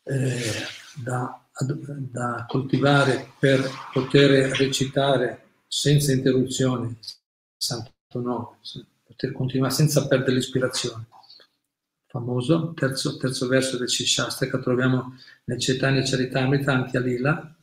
[0.03, 0.41] eh,
[1.03, 1.45] da,
[2.11, 6.97] da coltivare per poter recitare senza interruzione
[7.57, 8.57] Santo Nome
[9.19, 11.07] poter continuare senza perdere l'ispirazione.
[12.07, 15.13] Famoso, terzo, terzo verso del Shishastra che troviamo
[15.43, 17.55] nel Chaitanya Charitamrita Antya Lila,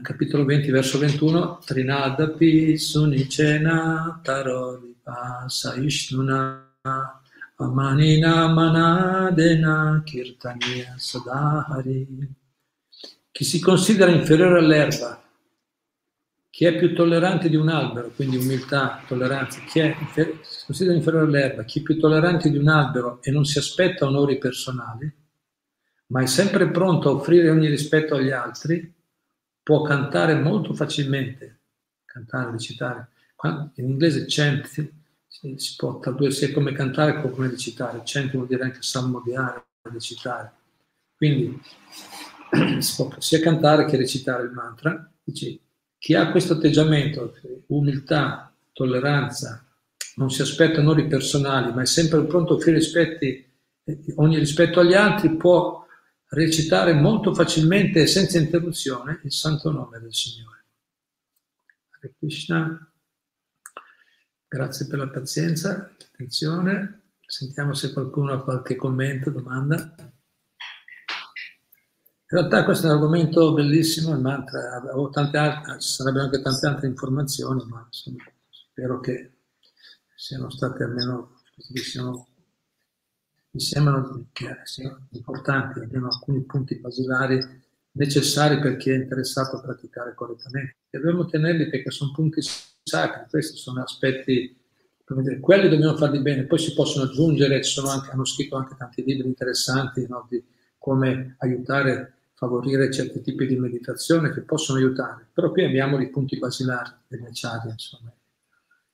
[0.00, 6.78] capitolo 20, verso 21, Trinadapi sunicena taro vipasa ishnuna
[7.56, 12.06] amanina manadena kirtania sadahari.
[13.32, 15.27] Chi si considera inferiore all'erba
[16.58, 19.96] chi è più tollerante di un albero, quindi umiltà, tolleranza, chi è,
[20.42, 24.06] si considera inferiore all'erba, chi è più tollerante di un albero e non si aspetta
[24.06, 25.08] onori personali,
[26.06, 28.92] ma è sempre pronto a offrire ogni rispetto agli altri,
[29.62, 31.60] può cantare molto facilmente,
[32.04, 33.08] cantare, recitare.
[33.74, 34.66] In inglese chant
[35.28, 38.04] si, può tradurre sia come cantare che come recitare.
[38.04, 40.50] Cento vuol dire anche salmodiare, recitare.
[41.14, 41.62] Quindi
[42.82, 45.08] si può sia cantare che recitare il mantra.
[45.22, 45.60] Dice,
[45.98, 47.34] chi ha questo atteggiamento,
[47.66, 49.64] umiltà, tolleranza,
[50.16, 53.46] non si aspetta onori personali, ma è sempre pronto a offrire rispetti,
[54.16, 55.86] ogni rispetto agli altri, può
[56.30, 60.64] recitare molto facilmente e senza interruzione il santo nome del Signore.
[61.90, 62.92] Hare Krishna,
[64.46, 69.94] grazie per la pazienza, attenzione, sentiamo se qualcuno ha qualche commento, domanda.
[72.30, 76.42] In realtà questo è un argomento bellissimo, il mantra, avevo tante altre, ci sarebbero anche
[76.42, 79.32] tante altre informazioni, ma insomma, spero che
[80.14, 82.28] siano state almeno, siano,
[83.52, 87.40] mi sembrano che siano importanti, almeno alcuni punti basilari
[87.92, 90.76] necessari per chi è interessato a praticare correttamente.
[90.90, 92.42] Dobbiamo tenerli perché sono punti
[92.82, 94.54] sacri, questi sono aspetti,
[95.22, 99.28] dire, quelli dobbiamo farli bene, poi si possono aggiungere, anche, hanno scritto anche tanti libri
[99.28, 100.44] interessanti no, di
[100.76, 106.38] come aiutare favorire certi tipi di meditazione che possono aiutare, però qui abbiamo i punti
[106.38, 108.12] basilari degli acciari, insomma.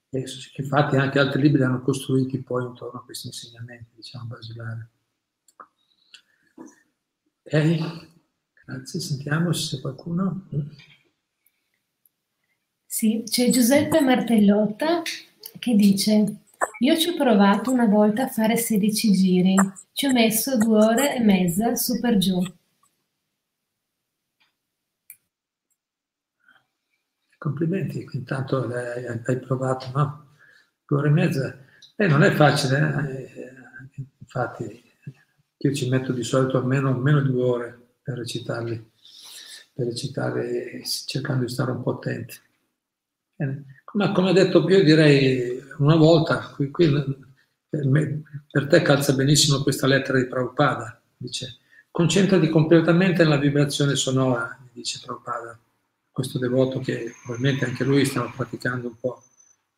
[0.09, 0.25] E
[0.57, 4.81] infatti anche altri libri hanno costruiti poi intorno a questi insegnamenti, diciamo, basilari.
[7.43, 8.11] Ok,
[8.65, 10.49] grazie, sentiamo se c'è qualcuno.
[12.87, 15.03] Sì, c'è Giuseppe Martellotta
[15.59, 16.45] che dice
[16.79, 19.55] io ci ho provato una volta a fare 16 giri,
[19.93, 22.43] ci ho messo due ore e mezza su per giù.
[27.45, 30.29] Complimenti, intanto hai provato, no?
[30.87, 31.59] Due ore e mezza.
[31.95, 33.53] Eh, non è facile, eh?
[34.19, 34.83] infatti
[35.55, 38.91] io ci metto di solito almeno, almeno due ore per recitarli,
[39.75, 42.35] per recitare cercando di stare un po' attenti.
[43.93, 46.91] Ma come ho detto io direi una volta, qui, qui,
[47.69, 51.59] per te calza benissimo questa lettera di Prabhupada, dice
[51.91, 55.59] concentrati completamente nella vibrazione sonora, dice Prabhupada
[56.15, 59.21] questo devoto che probabilmente anche lui stava praticando un po'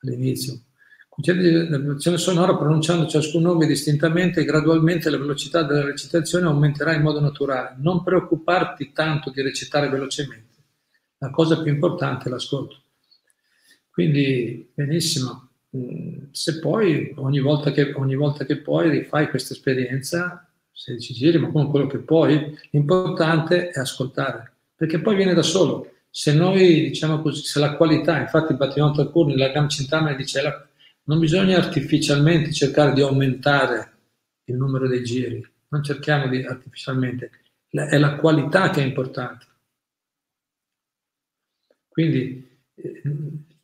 [0.03, 0.61] all'inizio.
[1.09, 6.93] Concetti la vibrazione sonora pronunciando ciascun nome distintamente e gradualmente la velocità della recitazione aumenterà
[6.93, 7.77] in modo naturale.
[7.79, 10.57] Non preoccuparti tanto di recitare velocemente.
[11.17, 12.83] La cosa più importante è l'ascolto.
[13.89, 15.53] Quindi, benissimo.
[15.75, 21.39] Mm, se poi ogni volta che, ogni volta che puoi rifai questa esperienza, 16 giri,
[21.39, 26.89] ma con quello che puoi, l'importante è ascoltare, perché poi viene da solo se noi
[26.89, 30.67] diciamo così, se la qualità, infatti Battiano Thakur nella Gam Cintana dice la,
[31.03, 33.93] non bisogna artificialmente cercare di aumentare
[34.45, 37.31] il numero dei giri, non cerchiamo di artificialmente,
[37.69, 39.45] è la qualità che è importante.
[41.87, 43.03] Quindi eh,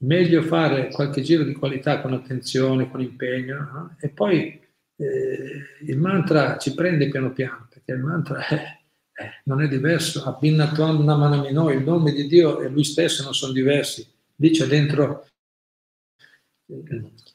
[0.00, 3.96] meglio fare qualche giro di qualità con attenzione, con impegno, no?
[3.98, 4.60] e poi
[4.96, 8.81] eh, il mantra ci prende piano piano, perché il mantra è
[9.44, 10.24] non è diverso.
[10.24, 14.06] Abinnaton Namanamino, il nome di Dio e lui stesso non sono diversi.
[14.34, 15.26] Dice dentro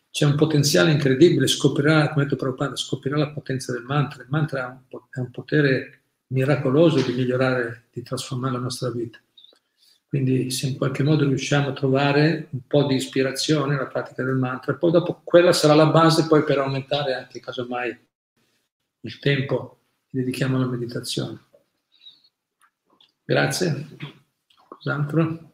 [0.10, 4.24] c'è un potenziale incredibile, scoprirà, come ha detto Prabhupada, scoprirà la potenza del mantra.
[4.24, 9.20] Il mantra è un potere miracoloso di migliorare, di trasformare la nostra vita.
[10.08, 14.36] Quindi se in qualche modo riusciamo a trovare un po' di ispirazione nella pratica del
[14.36, 17.96] mantra, poi dopo quella sarà la base poi per aumentare anche casomai
[19.02, 21.47] il tempo che dedichiamo alla meditazione.
[23.28, 23.88] Grazie.
[24.70, 25.52] Cos'altro?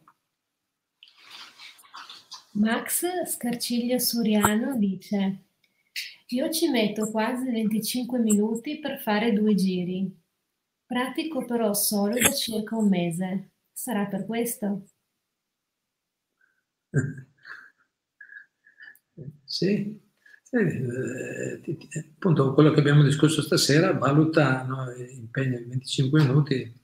[2.52, 5.46] Max Scarciglio Suriano dice
[6.28, 10.16] io ci metto quasi 25 minuti per fare due giri.
[10.86, 13.54] Pratico però solo da circa un mese.
[13.72, 14.86] Sarà per questo?
[19.46, 20.02] Sì,
[20.50, 21.62] eh,
[22.16, 26.83] appunto quello che abbiamo discusso stasera, valuta, no, impegna 25 minuti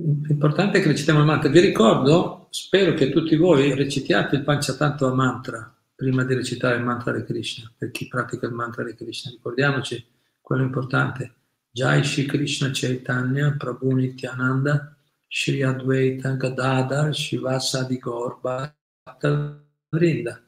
[0.00, 1.50] L'importante è che recitiamo il mantra.
[1.50, 7.10] Vi ricordo, spero che tutti voi recitiate il Panchatantra mantra prima di recitare il mantra
[7.10, 9.32] di Krishna, per chi pratica il mantra di Krishna.
[9.32, 10.04] Ricordiamoci,
[10.40, 11.34] quello importante.
[11.72, 14.96] Jai Shri Krishna Chaitanya Prabhu Nityananda
[15.26, 18.38] Shri Advaita Gadadhar Shivasadi Gaur
[19.88, 20.40] Vrinda.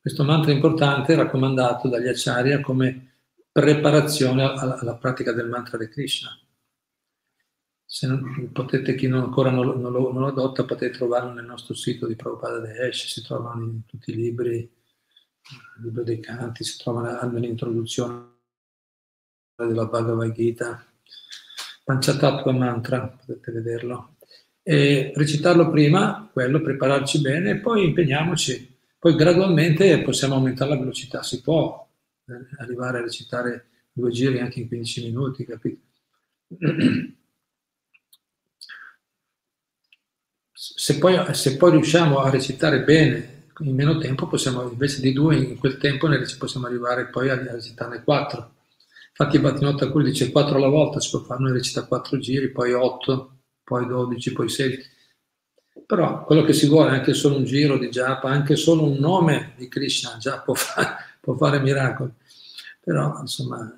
[0.00, 3.12] Questo mantra importante è raccomandato dagli acharya come
[3.52, 6.30] preparazione alla pratica del mantra di Krishna
[7.94, 11.74] se non, potete, chi non, ancora non, lo, non, lo, adotta, potete trovarlo nel nostro
[11.74, 16.76] sito di Prabhupada Desh, si trovano in tutti i libri, il libro dei canti, si
[16.76, 18.32] trova almeno l'introduzione
[19.54, 20.84] della Bhagavad Gita,
[21.84, 24.16] Panchatattva Mantra, potete vederlo.
[24.60, 28.76] E recitarlo prima, quello, prepararci bene, e poi impegniamoci.
[28.98, 31.88] Poi gradualmente possiamo aumentare la velocità, si può
[32.26, 35.82] eh, arrivare a recitare due giri anche in 15 minuti, capito?
[40.56, 45.36] Se poi, se poi riusciamo a recitare bene in meno tempo, possiamo, invece di due,
[45.36, 48.52] in quel tempo ne possiamo arrivare poi a, recitarne quattro.
[49.16, 52.72] Infatti Battinotto Alcuni dice quattro alla volta, si può fare, noi recita quattro giri, poi
[52.72, 54.88] otto, poi dodici, poi sedici.
[55.86, 59.54] Però quello che si vuole anche solo un giro di japa, anche solo un nome
[59.56, 62.12] di Krishna già può fare, può fare miracoli.
[62.80, 63.74] Però insomma...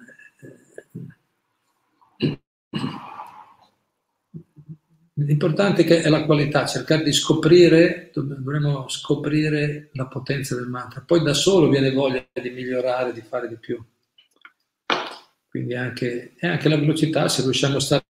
[2.20, 2.44] Eh,
[5.18, 11.02] l'importante è la qualità, cercare di scoprire, dovremmo scoprire la potenza del mantra.
[11.06, 13.82] Poi da solo viene voglia di migliorare, di fare di più.
[15.48, 18.04] Quindi anche, e anche la velocità, se riusciamo a stare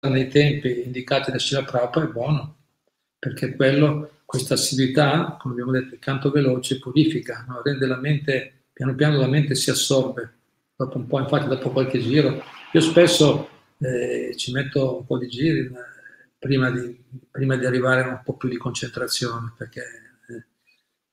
[0.00, 2.56] nei tempi indicati da Shila Prabhupada è buono,
[3.18, 7.62] perché quello, questa assiduità, come abbiamo detto, il canto veloce purifica, no?
[7.62, 10.30] rende la mente, piano piano la mente si assorbe,
[10.76, 15.28] dopo un po', infatti dopo qualche giro, io spesso eh, ci metto un po' di
[15.28, 15.70] giri
[16.44, 19.80] prima di, prima di, arrivare a un po' più di concentrazione, perché
[20.28, 20.44] eh,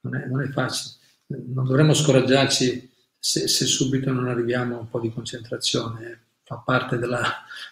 [0.02, 0.96] non, è, non, è, facile,
[1.28, 6.98] non dovremmo scoraggiarci se, se, subito non arriviamo a un po' di concentrazione, fa parte
[6.98, 7.24] della,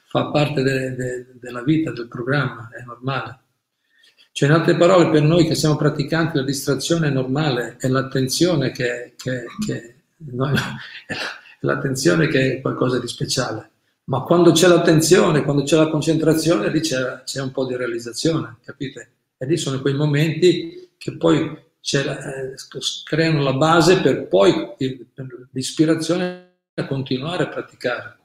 [0.07, 3.39] fa parte de, de, della vita, del programma, è normale.
[4.31, 8.71] Cioè, in altre parole, per noi che siamo praticanti, la distrazione è normale, è l'attenzione
[8.71, 10.47] che, che, che no,
[11.07, 11.15] è
[11.59, 13.69] l'attenzione che è qualcosa di speciale.
[14.09, 18.57] Ma quando c'è l'attenzione, quando c'è la concentrazione, lì c'è, c'è un po' di realizzazione,
[18.63, 19.11] capite?
[19.37, 22.55] E lì sono quei momenti che poi la, eh,
[23.03, 24.75] creano la base per poi
[25.13, 28.17] per l'ispirazione a continuare a praticare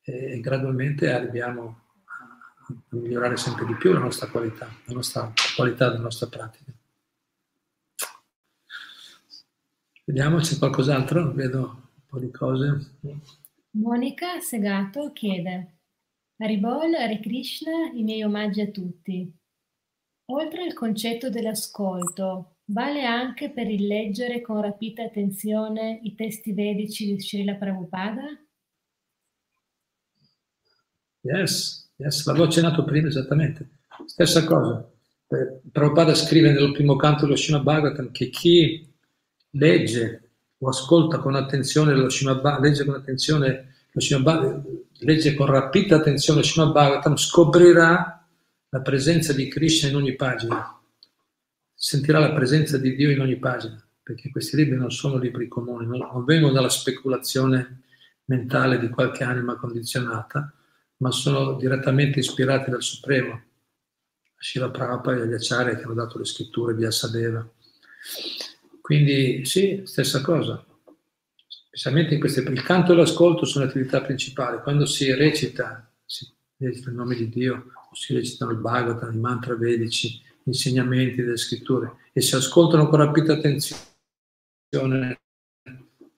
[0.00, 6.02] e, gradualmente arriviamo a, migliorare sempre di più la nostra qualità, la nostra qualità della
[6.02, 6.72] nostra pratica.
[10.04, 11.30] Vediamo, c'è qualcos'altro?
[11.32, 13.40] Vedo un po' di cose.
[13.74, 15.78] Monica Segato chiede
[16.36, 19.32] Haribol, Hare Krishna, i miei omaggi a tutti.
[20.26, 27.06] Oltre al concetto dell'ascolto, vale anche per il leggere con rapita attenzione i testi vedici
[27.06, 28.22] di Srila Prabhupada?
[31.20, 33.78] Yes, yes, l'avevo accennato prima esattamente.
[34.04, 34.86] Stessa cosa.
[35.28, 38.86] Eh, Prabhupada scrive nel primo canto dello Srimad Bhagavatam che chi
[39.52, 40.31] legge
[40.64, 44.62] o ascolta con attenzione lo Srimad legge con attenzione lo Srimad
[45.00, 48.24] legge con rapita attenzione lo Srimad Bhagavatam, scoprirà
[48.68, 50.80] la presenza di Krishna in ogni pagina,
[51.74, 55.86] sentirà la presenza di Dio in ogni pagina, perché questi libri non sono libri comuni,
[55.86, 57.82] non vengono dalla speculazione
[58.26, 60.54] mentale di qualche anima condizionata,
[60.98, 63.42] ma sono direttamente ispirati dal Supremo,
[64.38, 67.46] Shiva Prabhupada e gli Acharya che hanno dato le scritture di Asadeva.
[68.82, 70.62] Quindi sì, stessa cosa.
[71.46, 74.60] Specialmente in queste, il canto e l'ascolto sono le attività principali.
[74.60, 76.28] Quando si recita, si
[76.58, 81.36] recita il nome di Dio, si recitano il Bhagavatam, i mantra vedici, gli insegnamenti delle
[81.36, 85.20] scritture e si ascoltano con rapida attenzione.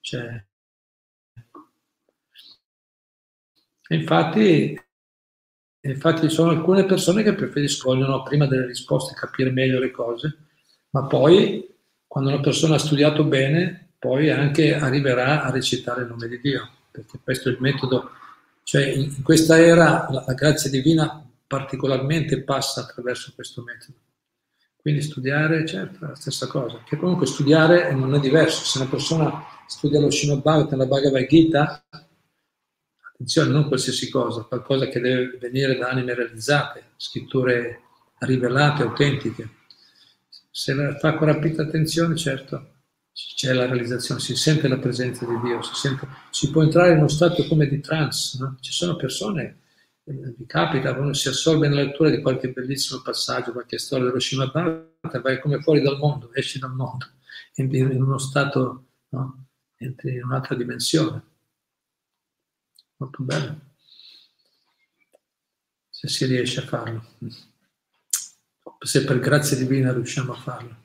[0.01, 0.45] Cioè,
[3.89, 4.81] infatti,
[5.81, 10.37] infatti ci sono alcune persone che preferiscono prima delle risposte capire meglio le cose,
[10.89, 11.73] ma poi
[12.07, 16.69] quando una persona ha studiato bene, poi anche arriverà a recitare il nome di Dio,
[16.91, 18.11] perché questo è il metodo,
[18.63, 23.97] cioè in questa era la, la grazia divina particolarmente passa attraverso questo metodo.
[24.85, 28.63] Quindi studiare, certo, è la stessa cosa, che comunque studiare non è diverso.
[28.63, 31.83] Se una persona studia lo Srimad Bhagavatam, la Bhagavad Gita,
[33.11, 37.81] attenzione, non qualsiasi cosa, qualcosa che deve venire da anime realizzate, scritture
[38.19, 39.49] rivelate, autentiche.
[40.57, 42.75] Se la fa con rapida attenzione, certo,
[43.11, 46.99] c'è la realizzazione, si sente la presenza di Dio, si, sente, si può entrare in
[46.99, 48.37] uno stato come di trance.
[48.39, 48.55] No?
[48.61, 49.59] Ci sono persone
[50.05, 54.51] vi capita, quando si assorbe nella lettura di qualche bellissimo passaggio, qualche storia dello Srimad
[54.51, 57.07] Bhagavatam, vai come fuori dal mondo, esci dal mondo,
[57.53, 59.47] entri in uno stato, no?
[59.75, 61.23] entri in un'altra dimensione.
[62.95, 63.59] Molto bello.
[65.89, 67.03] Se si riesce a farlo.
[68.79, 70.83] Se per grazia divina riusciamo a farlo.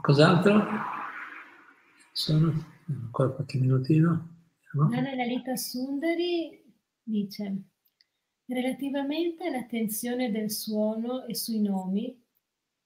[0.00, 0.64] Cos'altro?
[2.12, 4.46] Sono ancora qualche minutino.
[4.90, 6.62] Lalita Sundari
[7.02, 7.62] dice,
[8.46, 12.24] relativamente all'attenzione del suono e sui nomi,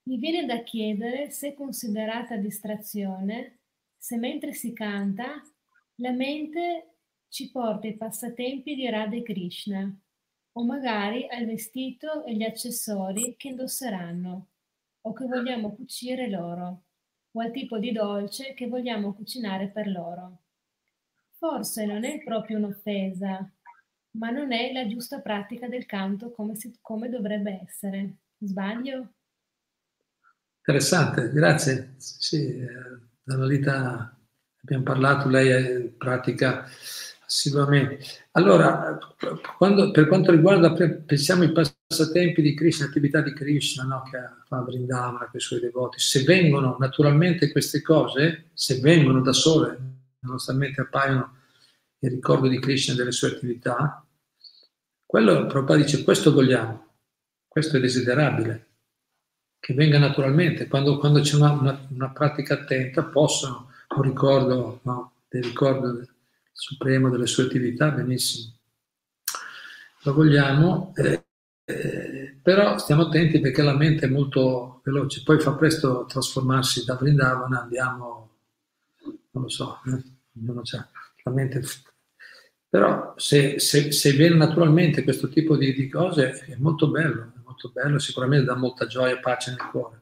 [0.04, 3.60] mi viene da chiedere se considerata distrazione,
[3.96, 5.42] se mentre si canta,
[5.96, 6.96] la mente
[7.28, 9.96] ci porta ai passatempi di Radha Krishna,
[10.52, 14.48] o magari al vestito e gli accessori che indosseranno.
[15.04, 16.84] o che vogliamo cucire loro,
[17.32, 20.42] o al tipo di dolce che vogliamo cucinare per loro.
[21.38, 23.50] Forse non è proprio un'offesa,
[24.12, 28.16] ma non è la giusta pratica del canto come, si, come dovrebbe essere.
[28.38, 29.14] Sbaglio?
[30.58, 31.94] Interessante, grazie.
[31.98, 32.66] Sì, eh,
[33.24, 34.16] Annalita
[34.62, 36.64] abbiamo parlato, lei pratica
[37.32, 38.04] assiduamente.
[38.32, 38.98] Allora,
[39.56, 44.60] quando, per quanto riguarda, pensiamo ai passatempi di Krishna, attività di Krishna, no, che fa
[44.60, 49.78] Vrindavana con i suoi devoti, se vengono naturalmente queste cose, se vengono da sole,
[50.52, 51.38] mente appaiono
[52.00, 54.04] il ricordo di Krishna e delle sue attività,
[55.06, 56.86] quello Prabhupada dice questo vogliamo,
[57.48, 58.66] questo è desiderabile,
[59.58, 65.12] che venga naturalmente, quando, quando c'è una, una, una, pratica attenta possono, un ricordo, no,
[65.28, 66.06] del ricordo
[66.52, 68.54] supremo delle sue attività, benissimo,
[70.02, 71.24] lo vogliamo, eh,
[71.64, 76.94] eh, però stiamo attenti perché la mente è molto veloce, poi fa presto trasformarsi da
[76.94, 78.30] Vrindavana, andiamo,
[79.30, 80.02] non lo so, eh,
[81.24, 81.60] la mente
[82.72, 87.40] però se, se, se, viene naturalmente questo tipo di, di, cose è molto bello, è
[87.44, 90.00] molto bello, sicuramente dà molta gioia e pace nel cuore.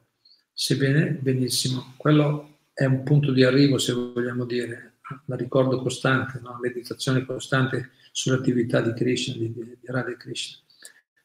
[0.53, 1.93] Se viene, benissimo.
[1.97, 4.90] Quello è un punto di arrivo, se vogliamo dire,
[5.25, 6.57] la ricordo costante, no?
[6.61, 10.59] meditazione costante sull'attività di Krishna, di, di, Radha Krishna.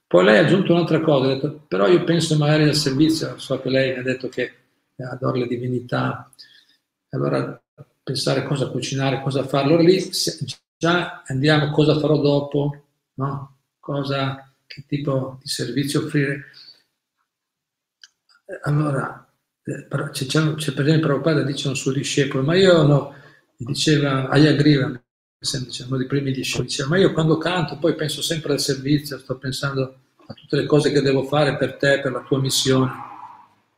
[0.07, 3.61] Poi lei ha aggiunto un'altra cosa, ha detto, però io penso magari al servizio, so
[3.61, 4.55] che lei mi ha detto che
[4.99, 6.31] adora le divinità,
[7.11, 7.61] allora
[8.03, 10.01] pensare cosa cucinare, cosa fare, allora lì
[10.77, 12.85] già andiamo cosa farò dopo,
[13.15, 13.57] no?
[13.81, 16.45] cosa, che tipo di servizio offrire.
[18.63, 19.27] Allora,
[19.65, 23.15] eh, c'è, c'è per esempio Prabhupada dice un suo discepolo, ma io no,
[23.57, 25.01] diceva Ayagriva,
[25.39, 29.19] diciamo, uno dei primi discepoli, diceva, ma io quando canto poi penso sempre al servizio,
[29.19, 32.93] sto pensando a tutte le cose che devo fare per te, per la tua missione.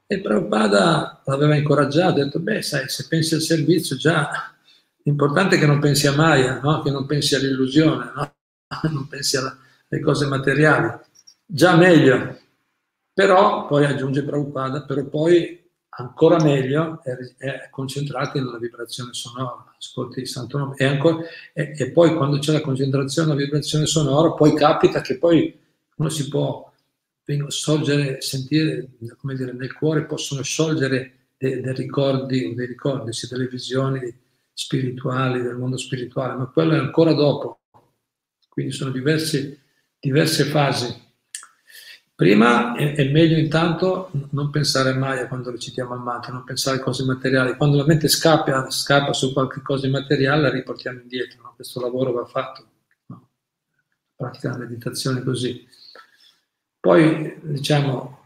[0.06, 4.56] E Prabhupada l'aveva incoraggiato, ha detto, beh, sai, se pensi al servizio già
[5.08, 6.82] L'importante è che non pensi a Maya, no?
[6.82, 8.34] che non pensi all'illusione, no?
[8.92, 10.98] non pensi alle cose materiali.
[11.46, 12.38] Già meglio,
[13.14, 15.57] però poi aggiunge Prabhupada, però poi
[15.98, 20.76] ancora meglio è, è concentrati nella vibrazione sonora, ascolti il santo nome.
[20.76, 21.18] E, ancora,
[21.52, 25.58] e, e, poi quando c'è la concentrazione nella vibrazione sonora, poi capita che poi
[25.96, 26.72] uno si può
[27.48, 28.88] sorgere, sentire,
[29.18, 34.00] come dire, nel cuore possono sorgere dei, dei ricordi, dei ricordi, sì, delle visioni
[34.52, 37.60] spirituali, del mondo spirituale, ma quello è ancora dopo.
[38.48, 39.60] Quindi sono diverse,
[39.98, 41.06] diverse fasi.
[42.18, 46.78] Prima è, è, meglio intanto non pensare mai a quando recitiamo il mantra, non pensare
[46.78, 47.54] a cose materiali.
[47.56, 51.42] Quando la mente scappa, scappa su qualche cosa materiale, la riportiamo indietro.
[51.42, 51.52] No?
[51.54, 52.66] Questo lavoro va fatto.
[53.06, 53.28] No?
[54.16, 55.64] Pratica la meditazione così.
[56.80, 58.18] Poi, diciamo,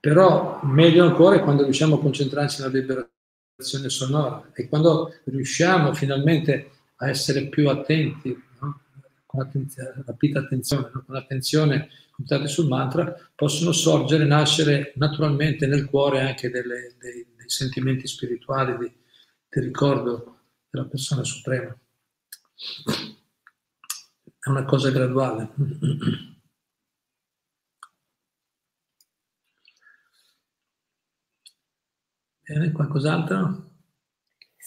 [0.00, 6.72] però meglio ancora è quando riusciamo a concentrarci nella liberazione sonora e quando riusciamo finalmente
[6.96, 8.46] a essere più attenti?
[9.28, 16.22] Con attenzione, rapida attenzione, con attenzione puntati sul mantra, possono sorgere, nascere naturalmente nel cuore
[16.22, 18.90] anche delle, dei, dei, sentimenti spirituali, di,
[19.50, 20.38] del ricordo
[20.70, 21.78] della persona suprema.
[24.38, 25.50] È una cosa graduale.
[32.48, 33.68] Bene, qualcos'altro?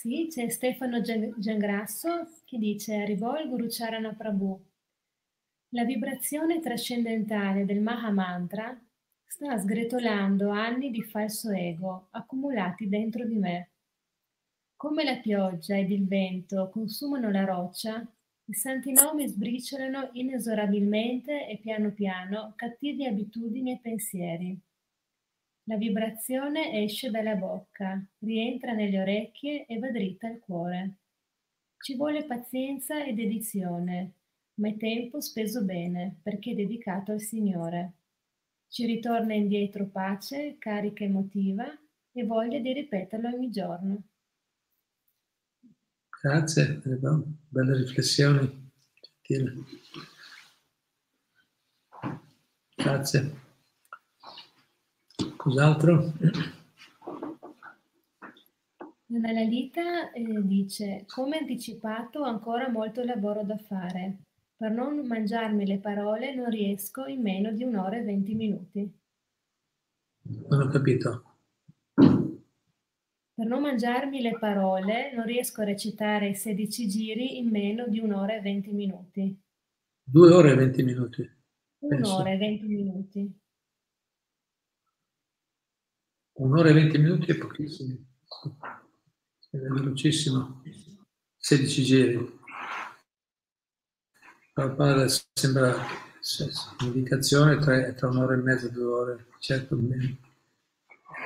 [0.02, 4.60] Sì, c'è Stefano Giangrasso che dice arrivò il Guru Charana Prabhu.
[5.76, 8.76] La vibrazione trascendentale del Maha Mantra
[9.24, 13.70] sta sgretolando anni di falso ego accumulati dentro di me.
[14.76, 18.04] Come la pioggia ed il vento consumano la roccia,
[18.45, 24.62] i santi nomi sbriciolano inesorabilmente e piano piano cattive abitudini e pensieri.
[25.66, 30.97] La vibrazione esce dalla bocca, rientra nelle orecchie e va dritta al cuore.
[31.78, 34.14] Ci vuole pazienza e dedizione,
[34.55, 37.93] ma è tempo speso bene perché è dedicato al Signore.
[38.68, 41.66] Ci ritorna indietro pace, carica emotiva
[42.12, 44.03] e voglia di ripeterlo ogni giorno.
[46.22, 46.82] Grazie,
[47.49, 48.72] belle riflessioni.
[52.76, 53.49] Grazie.
[55.41, 56.13] Cos'altro?
[59.07, 64.17] Nella Lalita eh, dice, come anticipato ho ancora molto lavoro da fare.
[64.55, 68.99] Per non mangiarmi le parole non riesco in meno di un'ora e venti minuti.
[70.47, 71.23] Non ho capito.
[71.95, 77.97] Per non mangiarmi le parole non riesco a recitare i 16 giri in meno di
[77.97, 79.41] un'ora e venti minuti.
[80.03, 81.27] Due ore e venti minuti.
[81.79, 83.40] Un'ora e venti minuti.
[86.41, 87.97] Un'ora e venti minuti è pochissimo.
[89.51, 90.63] È velocissimo.
[91.37, 92.39] 16 giri.
[94.51, 95.75] Prabhupada sembra
[96.79, 99.25] l'indicazione tra, tra un'ora e mezza due ore.
[99.37, 99.77] Certo,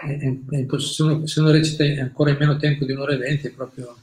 [0.04, 3.52] è, se, uno, se uno recita ancora in meno tempo di un'ora e venti è
[3.52, 3.96] proprio,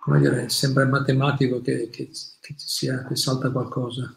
[0.00, 2.08] come dire, sembra matematico che, che,
[2.40, 4.16] che, sia, che salta qualcosa.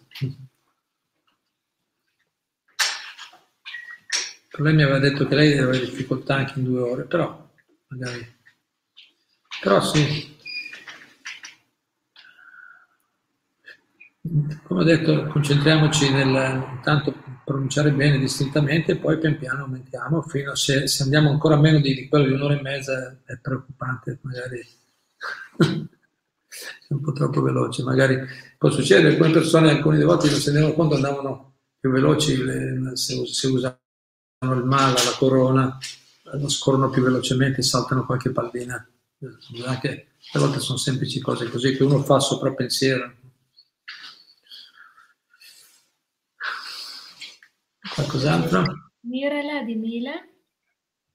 [4.61, 7.49] Lei mi aveva detto che lei aveva difficoltà anche in due ore, però
[7.87, 8.31] magari...
[9.61, 10.31] Però sì.
[14.63, 20.51] Come ho detto, concentriamoci nel intanto pronunciare bene distintamente e poi pian piano aumentiamo fino
[20.51, 24.19] a se, se andiamo ancora meno di, di quello di un'ora e mezza è preoccupante,
[24.21, 24.59] magari.
[25.57, 28.17] È un po' troppo veloce, magari.
[28.57, 32.35] Può succedere, alcune persone alcune volte non si rendevano conto andavano più veloci
[32.93, 33.82] se, se usavano
[34.51, 35.77] il mala, la corona,
[36.23, 38.85] lo scorrono più velocemente, saltano qualche pallina.
[39.65, 43.15] Anche a volte sono semplici cose così che uno fa sopra pensiero.
[47.93, 48.91] Qualcos'altro?
[49.01, 50.13] Nirala di Mila.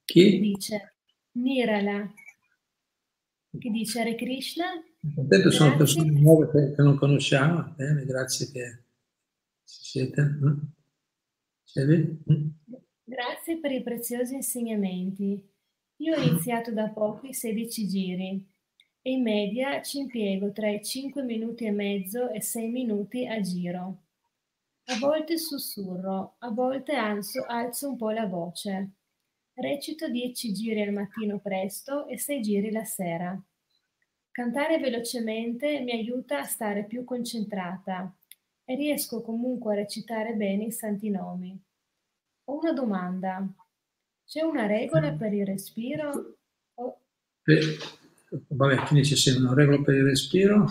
[0.05, 0.39] Chi?
[0.39, 0.95] Dice
[1.33, 2.11] Nirala.
[3.57, 4.65] Che dice Hare Krishna.
[5.15, 7.73] Contento sono persone nuove che non conosciamo.
[7.75, 8.83] Bene, grazie che
[9.65, 10.21] ci siete.
[10.21, 10.53] Mm.
[13.09, 15.43] Grazie per i preziosi insegnamenti.
[15.95, 18.47] Io ho iniziato da pochi 16 giri
[19.01, 23.41] e in media ci impiego tra i 5 minuti e mezzo e 6 minuti a
[23.41, 24.03] giro.
[24.85, 28.91] A volte sussurro, a volte alzo, alzo un po' la voce.
[29.55, 33.43] Recito 10 giri al mattino presto e 6 giri la sera.
[34.29, 38.15] Cantare velocemente mi aiuta a stare più concentrata
[38.63, 41.59] e riesco comunque a recitare bene i santi nomi.
[42.49, 43.47] Una domanda.
[44.25, 46.37] C'è una regola per il respiro?
[47.43, 47.77] Eh,
[48.47, 50.65] vabbè, finisce sì, una regola per il respiro.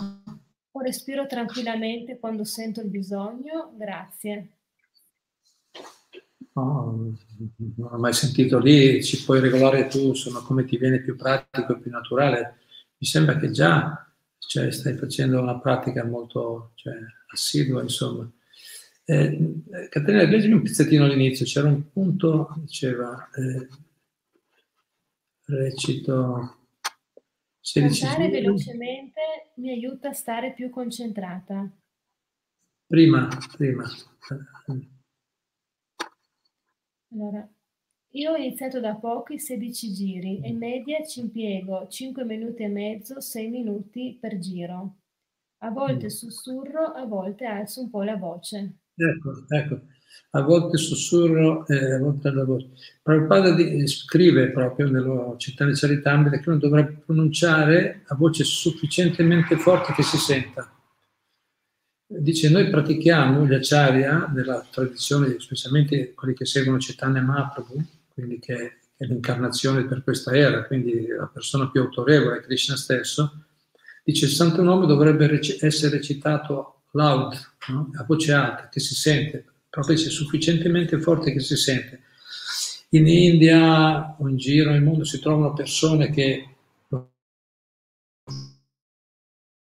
[0.71, 3.73] O respiro tranquillamente quando sento il bisogno?
[3.77, 4.49] Grazie.
[6.53, 7.15] No,
[7.75, 11.73] non ho mai sentito lì, ci puoi regolare tu, insomma, come ti viene più pratico
[11.73, 12.57] e più naturale.
[12.97, 14.05] Mi sembra che già
[14.37, 16.95] cioè, stai facendo una pratica molto cioè,
[17.27, 18.29] assidua, insomma.
[19.09, 23.67] Eh, Caterina, leggimi un pezzettino all'inizio, c'era un punto, diceva, eh,
[25.45, 26.67] recito
[27.59, 29.21] 16 Cantare velocemente
[29.55, 31.67] mi aiuta a stare più concentrata.
[32.85, 33.83] Prima, prima.
[37.11, 37.49] Allora,
[38.09, 42.67] io ho iniziato da pochi 16 giri e in media ci impiego 5 minuti e
[42.67, 44.97] mezzo, 6 minuti per giro.
[45.61, 46.09] A volte mm.
[46.09, 48.78] sussurro, a volte alzo un po' la voce.
[48.99, 49.81] Ecco, ecco.
[50.31, 52.69] A volte sussurro e a volte la voce.
[53.01, 53.55] Prabhupada
[53.87, 60.03] scrive proprio nella città di Charitamrita che uno dovrebbe pronunciare a voce sufficientemente forte che
[60.03, 60.71] si senta.
[62.05, 68.79] Dice, noi pratichiamo gli acharya della tradizione, specialmente quelli che seguono Chaitanya Mahaprabhu, quindi che
[68.97, 73.45] è l'incarnazione per questa era, quindi la persona più autorevole, Krishna stesso,
[74.03, 77.33] dice il santo nome dovrebbe essere recitato loud,
[77.67, 77.91] no?
[77.97, 82.03] a voce alta, che si sente, proprio se sufficientemente forte che si sente.
[82.89, 86.55] In India o in giro nel mondo si trovano persone che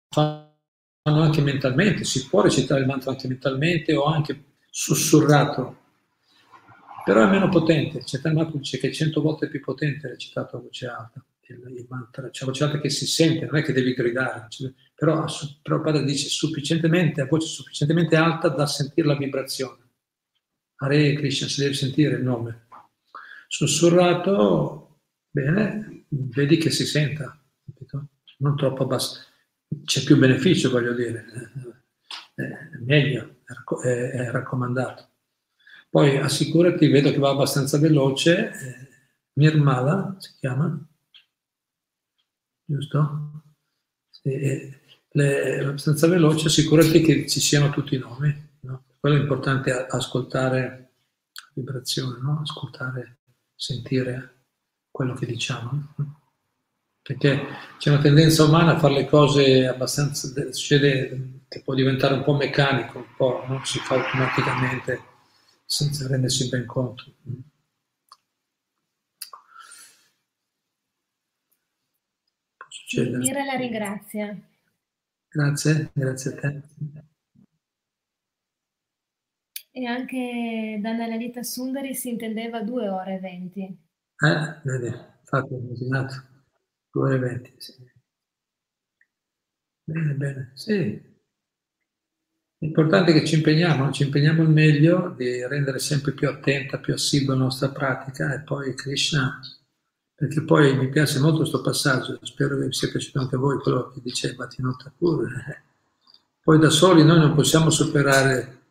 [0.08, 0.52] fanno
[1.02, 5.76] anche mentalmente, si può recitare il mantra anche mentalmente o anche sussurrato,
[7.04, 8.04] però è meno potente.
[8.04, 11.22] C'è Mahaprabhu dice che è cento volte più potente recitato a voce alta
[11.54, 15.24] il, mantra, c'è voce alta che si sente, non è che devi gridare, cioè, però
[15.62, 19.86] Prabhupada dice sufficientemente, a voce sufficientemente alta da sentire la vibrazione.
[20.76, 22.66] Hare Krishna, si deve sentire il nome.
[23.48, 28.08] Sussurrato, bene, vedi che si senta, capito?
[28.38, 29.20] non troppo basso.
[29.84, 31.24] C'è più beneficio, voglio dire,
[32.34, 33.40] è meglio,
[33.82, 35.10] è, è raccomandato.
[35.90, 38.88] Poi assicurati, vedo che va abbastanza veloce, eh,
[39.34, 40.87] Nirmala si chiama,
[42.68, 43.42] giusto?
[44.22, 44.80] E,
[45.12, 48.50] le, abbastanza veloce, assicurati che ci siano tutti i nomi.
[48.60, 48.84] No?
[49.00, 50.60] Quello è importante ascoltare
[51.32, 52.40] la vibrazione, no?
[52.42, 53.20] ascoltare,
[53.54, 54.44] sentire
[54.90, 55.94] quello che diciamo.
[55.96, 56.20] No?
[57.02, 57.40] Perché
[57.78, 62.34] c'è una tendenza umana a fare le cose abbastanza, succede che può diventare un po'
[62.34, 65.00] meccanico, un po', si fa automaticamente
[65.64, 67.04] senza rendersi ben conto.
[72.88, 73.18] Succedere.
[73.18, 74.38] Mira la ringrazia.
[75.28, 76.62] Grazie, grazie a te.
[79.70, 83.60] E anche da Lalita Sundari si intendeva 2 ore e 20.
[83.60, 86.14] Eh, vedi, infatti ho immaginato
[86.90, 87.72] 2 ore e 20, sì.
[89.84, 91.16] Bene, bene, sì.
[92.60, 96.92] L'importante è che ci impegniamo, ci impegniamo il meglio di rendere sempre più attenta, più
[96.92, 99.38] assidua la nostra pratica e poi Krishna,
[100.18, 103.60] perché poi mi piace molto questo passaggio, spero che vi sia piaciuto anche a voi
[103.60, 105.28] quello che dice Bhattino Thakur.
[106.42, 108.62] Poi da soli noi non possiamo superare,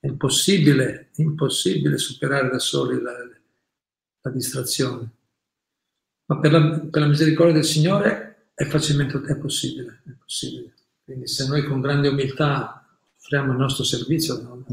[0.00, 3.12] è impossibile, impossibile superare da soli la,
[4.20, 5.08] la distrazione.
[6.24, 10.74] Ma per la, per la, misericordia del Signore è facilmente è possibile, è possibile.
[11.04, 12.84] Quindi se noi con grande umiltà
[13.16, 14.64] offriamo il nostro servizio,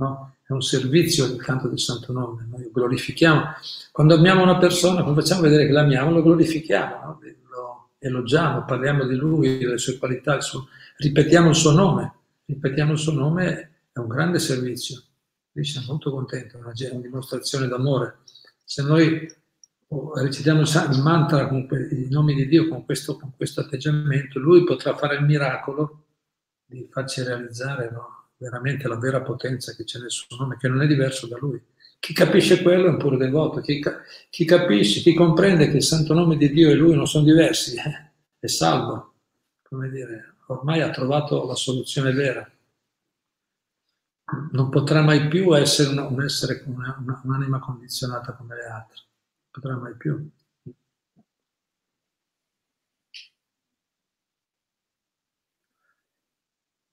[0.00, 0.34] no?
[0.46, 3.44] è un servizio il canto del Santo Nome, noi glorifichiamo.
[3.92, 7.20] Quando amiamo una persona, quando facciamo vedere che l'amiamo, lo glorifichiamo, no?
[7.50, 10.68] lo elogiamo, parliamo di lui, delle sue qualità, suo...
[10.96, 12.14] ripetiamo il suo nome,
[12.46, 15.02] ripetiamo il suo nome, è un grande servizio.
[15.52, 18.18] Lì siamo molto contenti, è una, una dimostrazione d'amore.
[18.64, 19.32] Se noi
[19.88, 24.64] oh, recitiamo il mantra con i nomi di Dio con questo, con questo atteggiamento, lui
[24.64, 26.04] potrà fare il miracolo
[26.64, 30.80] di farci realizzare no, veramente la vera potenza che c'è nel suo nome, che non
[30.82, 31.62] è diverso da lui.
[31.98, 33.82] Chi capisce quello è un puro devoto, chi,
[34.30, 37.76] chi capisce, chi comprende che il santo nome di Dio e lui non sono diversi,
[37.76, 39.16] eh, è salvo,
[39.62, 42.50] come dire, ormai ha trovato la soluzione vera.
[44.52, 48.96] Non potrà mai più essere, una, un essere una, una, un'anima condizionata come le altre,
[48.96, 50.30] non potrà mai più.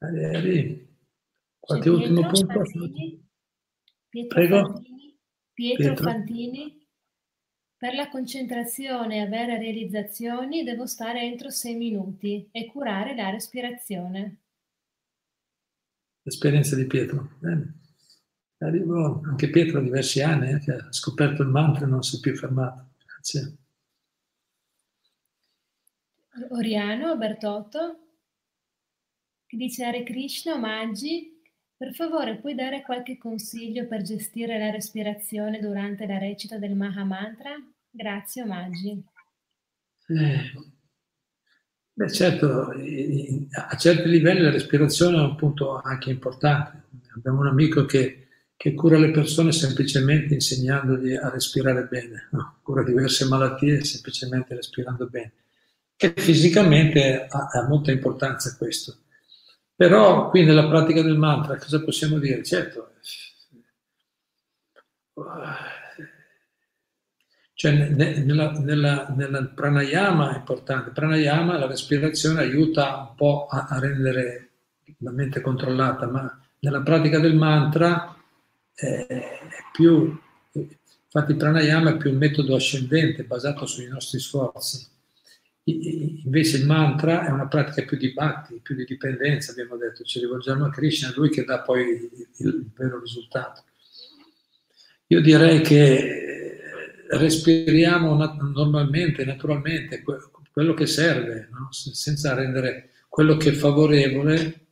[0.02, 0.87] Arrivi.
[1.68, 2.64] Qualche ultimo punto?
[2.64, 3.30] Fantini,
[4.08, 4.72] Pietro, Prego.
[4.72, 5.20] Fantini,
[5.52, 6.88] Pietro, Pietro Fantini.
[7.76, 14.38] Per la concentrazione e avere realizzazioni devo stare entro sei minuti e curare la respirazione.
[16.22, 17.36] L'esperienza di Pietro.
[17.40, 17.82] Bene.
[18.60, 22.16] Arrivo, anche Pietro ha diversi anni eh, che ha scoperto il mantra e non si
[22.16, 22.94] è più fermato.
[23.06, 23.58] Grazie.
[26.50, 28.08] Oriano Bertotto
[29.46, 31.37] che dice Hare Krishna, omaggi.
[31.78, 37.04] Per favore, puoi dare qualche consiglio per gestire la respirazione durante la recita del Maha
[37.04, 37.52] Mantra?
[37.88, 39.04] Grazie, omaggi.
[40.08, 40.52] Eh,
[41.94, 46.86] beh, certo, a certi livelli la respirazione è un punto anche importante.
[47.16, 52.58] Abbiamo un amico che, che cura le persone semplicemente insegnandogli a respirare bene, no?
[52.64, 55.34] cura diverse malattie semplicemente respirando bene.
[55.96, 59.02] E fisicamente ha, ha molta importanza questo.
[59.78, 62.44] Però qui nella pratica del mantra cosa possiamo dire?
[62.44, 62.94] Certo,
[67.54, 70.90] cioè nella, nella, nella pranayama è importante.
[70.90, 74.50] Pranayama, la respirazione aiuta un po' a, a rendere
[74.98, 78.16] la mente controllata, ma nella pratica del mantra
[78.74, 79.40] è, è
[79.72, 80.20] più,
[80.54, 84.96] infatti pranayama è più un metodo ascendente basato sui nostri sforzi
[85.70, 90.20] Invece il mantra è una pratica più di bhakti, più di dipendenza, abbiamo detto, ci
[90.20, 93.64] rivolgiamo a Krishna, lui che dà poi il, vero risultato.
[95.08, 96.62] Io direi che
[97.10, 98.16] respiriamo
[98.54, 100.02] normalmente, naturalmente,
[100.52, 101.68] quello che serve, no?
[101.72, 104.68] senza rendere quello che è favorevole.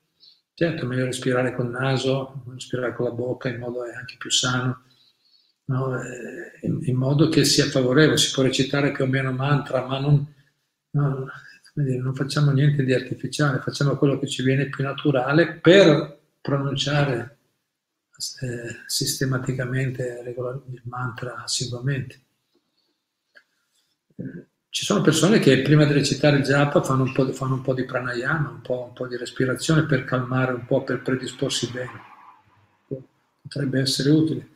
[0.54, 4.84] Certo, è meglio respirare col naso, respirare con la bocca, in modo anche più sano,
[5.66, 6.02] no?
[6.02, 8.16] Eh, in modo che sia favorevole.
[8.16, 10.34] Si può recitare più o meno mantra, ma non
[10.96, 17.38] non, facciamo niente di artificiale, facciamo quello che ci viene più naturale per pronunciare
[18.42, 22.22] eh, sistematicamente il mantra assiduamente.
[24.70, 27.74] Ci sono persone che prima di recitare il japa fanno un po', fanno un po
[27.74, 32.02] di pranayama, un po', un po', di respirazione per calmare un po', per predisporsi bene.
[33.42, 34.50] Potrebbe essere utile.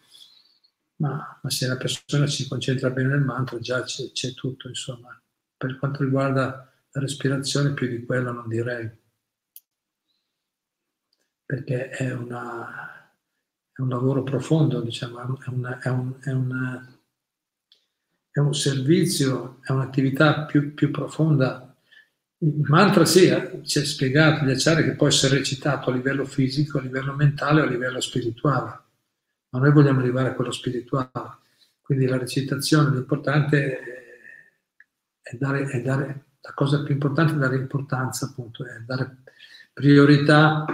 [0.98, 5.19] Ma, ma se la persona si concentra bene nel mantra, già c'è, c'è tutto, insomma.
[5.60, 8.90] Per quanto riguarda la respirazione, più di quello non direi,
[11.46, 13.14] perché è, una,
[13.74, 17.00] è un lavoro profondo, diciamo, è, una, è, un, è, una,
[18.32, 21.76] è un servizio, è un'attività più, più profonda.
[22.38, 23.30] Il mantra sì,
[23.66, 27.60] ci è spiegato gli acciari che può essere recitato a livello fisico, a livello mentale
[27.60, 28.80] o a livello spirituale,
[29.50, 31.10] ma noi vogliamo arrivare a quello spirituale.
[31.82, 34.00] Quindi la recitazione, l'importante è
[35.22, 39.24] è dare, è dare, la cosa più importante è dare importanza, appunto, è dare
[39.74, 40.66] priorità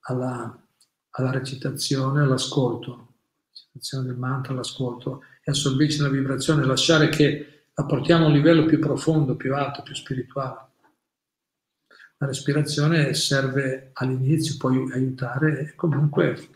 [0.00, 0.66] alla,
[1.10, 3.14] alla recitazione, all'ascolto,
[3.50, 8.64] recitazione del mantra, all'ascolto e assorbirci la vibrazione, lasciare che la portiamo a un livello
[8.64, 10.64] più profondo, più alto, più spirituale.
[12.18, 16.48] La respirazione serve all'inizio, può aiutare e comunque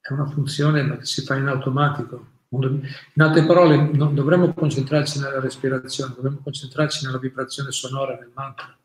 [0.00, 2.33] è una funzione che si fa in automatico.
[2.62, 8.76] In altre parole, non dovremmo concentrarci nella respirazione, dovremmo concentrarci nella vibrazione sonora del mantra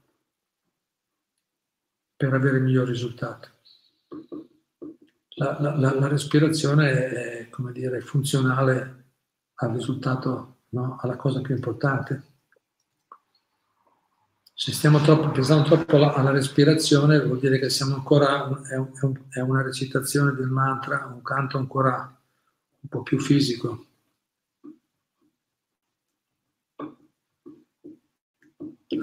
[2.15, 3.47] per avere il miglior risultato.
[5.35, 9.05] La, la, la, respirazione è, come dire, funzionale
[9.55, 10.97] al risultato, no?
[10.99, 12.23] alla cosa più importante.
[14.53, 18.91] Se stiamo troppo, pensando troppo alla, alla, respirazione, vuol dire che siamo ancora, è, un,
[19.29, 22.18] è una recitazione del mantra, un canto ancora
[22.81, 23.85] un po' più fisico.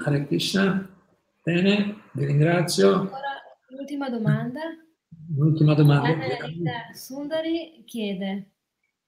[0.05, 0.87] Hare Krishna,
[1.43, 3.09] bene, vi ringrazio.
[3.69, 4.61] l'ultima domanda.
[5.35, 6.37] L'ultima domanda.
[6.39, 8.51] Anna Sundari chiede,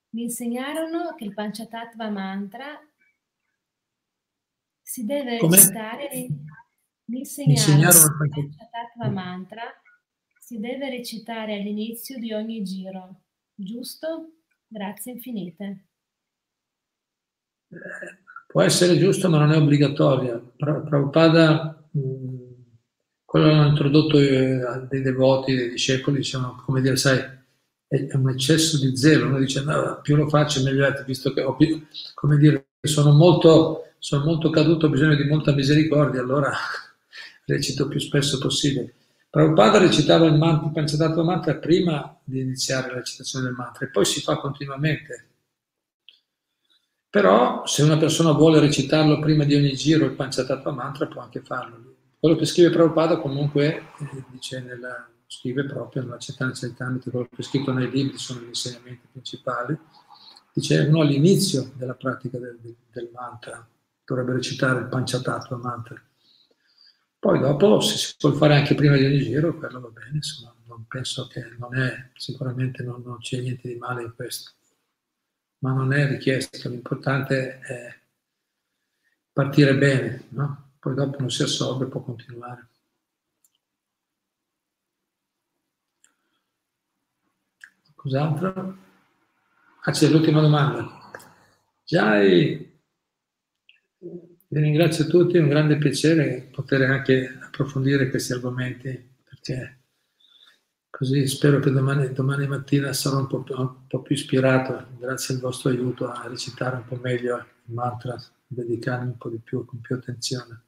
[0.10, 2.80] mi insegnarono che il Panchatattva mantra
[4.82, 5.56] si deve Come?
[5.56, 6.28] recitare,
[7.06, 9.64] mi insegnarono che il Panchatattva mantra
[10.40, 13.22] si deve recitare all'inizio di ogni giro,
[13.54, 14.39] giusto?
[14.70, 15.86] Grazie infinite.
[18.48, 20.54] Può essere giusto, ma non è obbligatorio.
[20.56, 21.80] Prabhupada
[23.30, 27.20] quello l'hanno introdotto eh, dei devoti, dei discepoli, dicevano, come dire, sai,
[27.88, 31.44] è un eccesso di zelo, uno dice, no, più lo faccio meglio è, visto che
[31.44, 31.80] ho più,
[32.16, 36.52] come dire, sono molto, sono molto caduto, ho bisogno di molta misericordia, allora
[37.46, 38.96] recito più spesso possibile.
[39.30, 43.90] Prabhupada recitava il mantra, il Panchatattva mantra prima di iniziare la recitazione del mantra e
[43.90, 45.28] poi si fa continuamente.
[47.12, 51.42] Però se una persona vuole recitarlo prima di ogni giro il Panchatattva mantra può anche
[51.42, 51.96] farlo.
[52.20, 57.44] Quello che scrive Prabhupada comunque eh, nella, scrive proprio nella Cetana Cettanita, quello che è
[57.44, 59.78] scritto nei libri sono gli insegnamenti principali,
[60.52, 62.58] dice uno all'inizio della pratica del,
[62.92, 63.66] del mantra,
[64.04, 66.02] dovrebbe recitare il Panchatattva mantra.
[67.20, 70.56] Poi dopo, se si può fare anche prima di ogni giro, quello va bene, insomma,
[70.68, 74.52] non penso che non è, sicuramente non, non c'è niente di male in questo,
[75.60, 78.00] ma non è richiesto, l'importante è
[79.34, 80.72] partire bene, no?
[80.80, 82.68] poi dopo non si assorbe può continuare.
[87.96, 88.78] Cos'altro?
[89.84, 91.12] Ah, c'è l'ultima domanda.
[91.84, 92.79] Jai,
[94.52, 99.82] vi ringrazio tutti, è un grande piacere poter anche approfondire questi argomenti, perché
[100.90, 105.36] così spero che domani, domani mattina sarò un po, più, un po' più ispirato, grazie
[105.36, 108.16] al vostro aiuto, a recitare un po' meglio il mantra,
[108.48, 110.64] dedicarmi un po' di più, con più attenzione.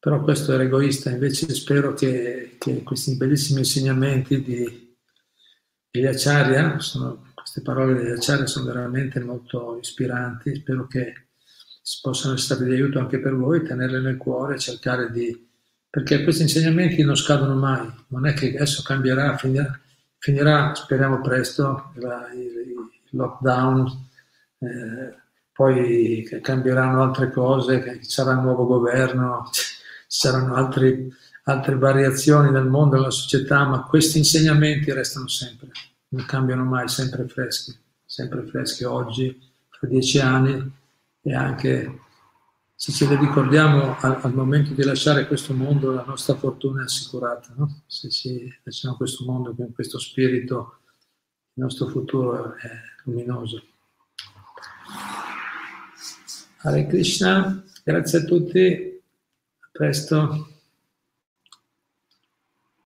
[0.00, 4.96] Però questo era egoista, invece spero che, che questi bellissimi insegnamenti di,
[5.90, 11.26] di Acharya, sono, queste parole di Acharya sono veramente molto ispiranti, spero che
[12.00, 15.48] possano essere di aiuto anche per voi, tenerle nel cuore, cercare di...
[15.90, 19.80] perché questi insegnamenti non scadono mai, non è che adesso cambierà, finirà,
[20.18, 22.04] finirà speriamo presto, il,
[23.10, 24.08] lockdown,
[24.60, 25.16] eh,
[25.52, 29.50] poi cambieranno altre cose, che sarà un nuovo governo
[30.06, 31.12] saranno altri,
[31.44, 35.70] altre variazioni nel mondo, nella società, ma questi insegnamenti restano sempre,
[36.10, 40.72] non cambiano mai, sempre freschi, sempre freschi oggi, fra dieci anni
[41.22, 42.00] e anche
[42.74, 46.84] se ce ne ricordiamo al, al, momento di lasciare questo mondo la nostra fortuna è
[46.84, 47.82] assicurata, no?
[47.86, 50.78] se ci lasciamo questo mondo con questo spirito
[51.54, 52.70] il nostro futuro è
[53.04, 53.62] luminoso.
[56.62, 59.02] Hare Krishna, grazie a tutti
[59.72, 60.59] presto.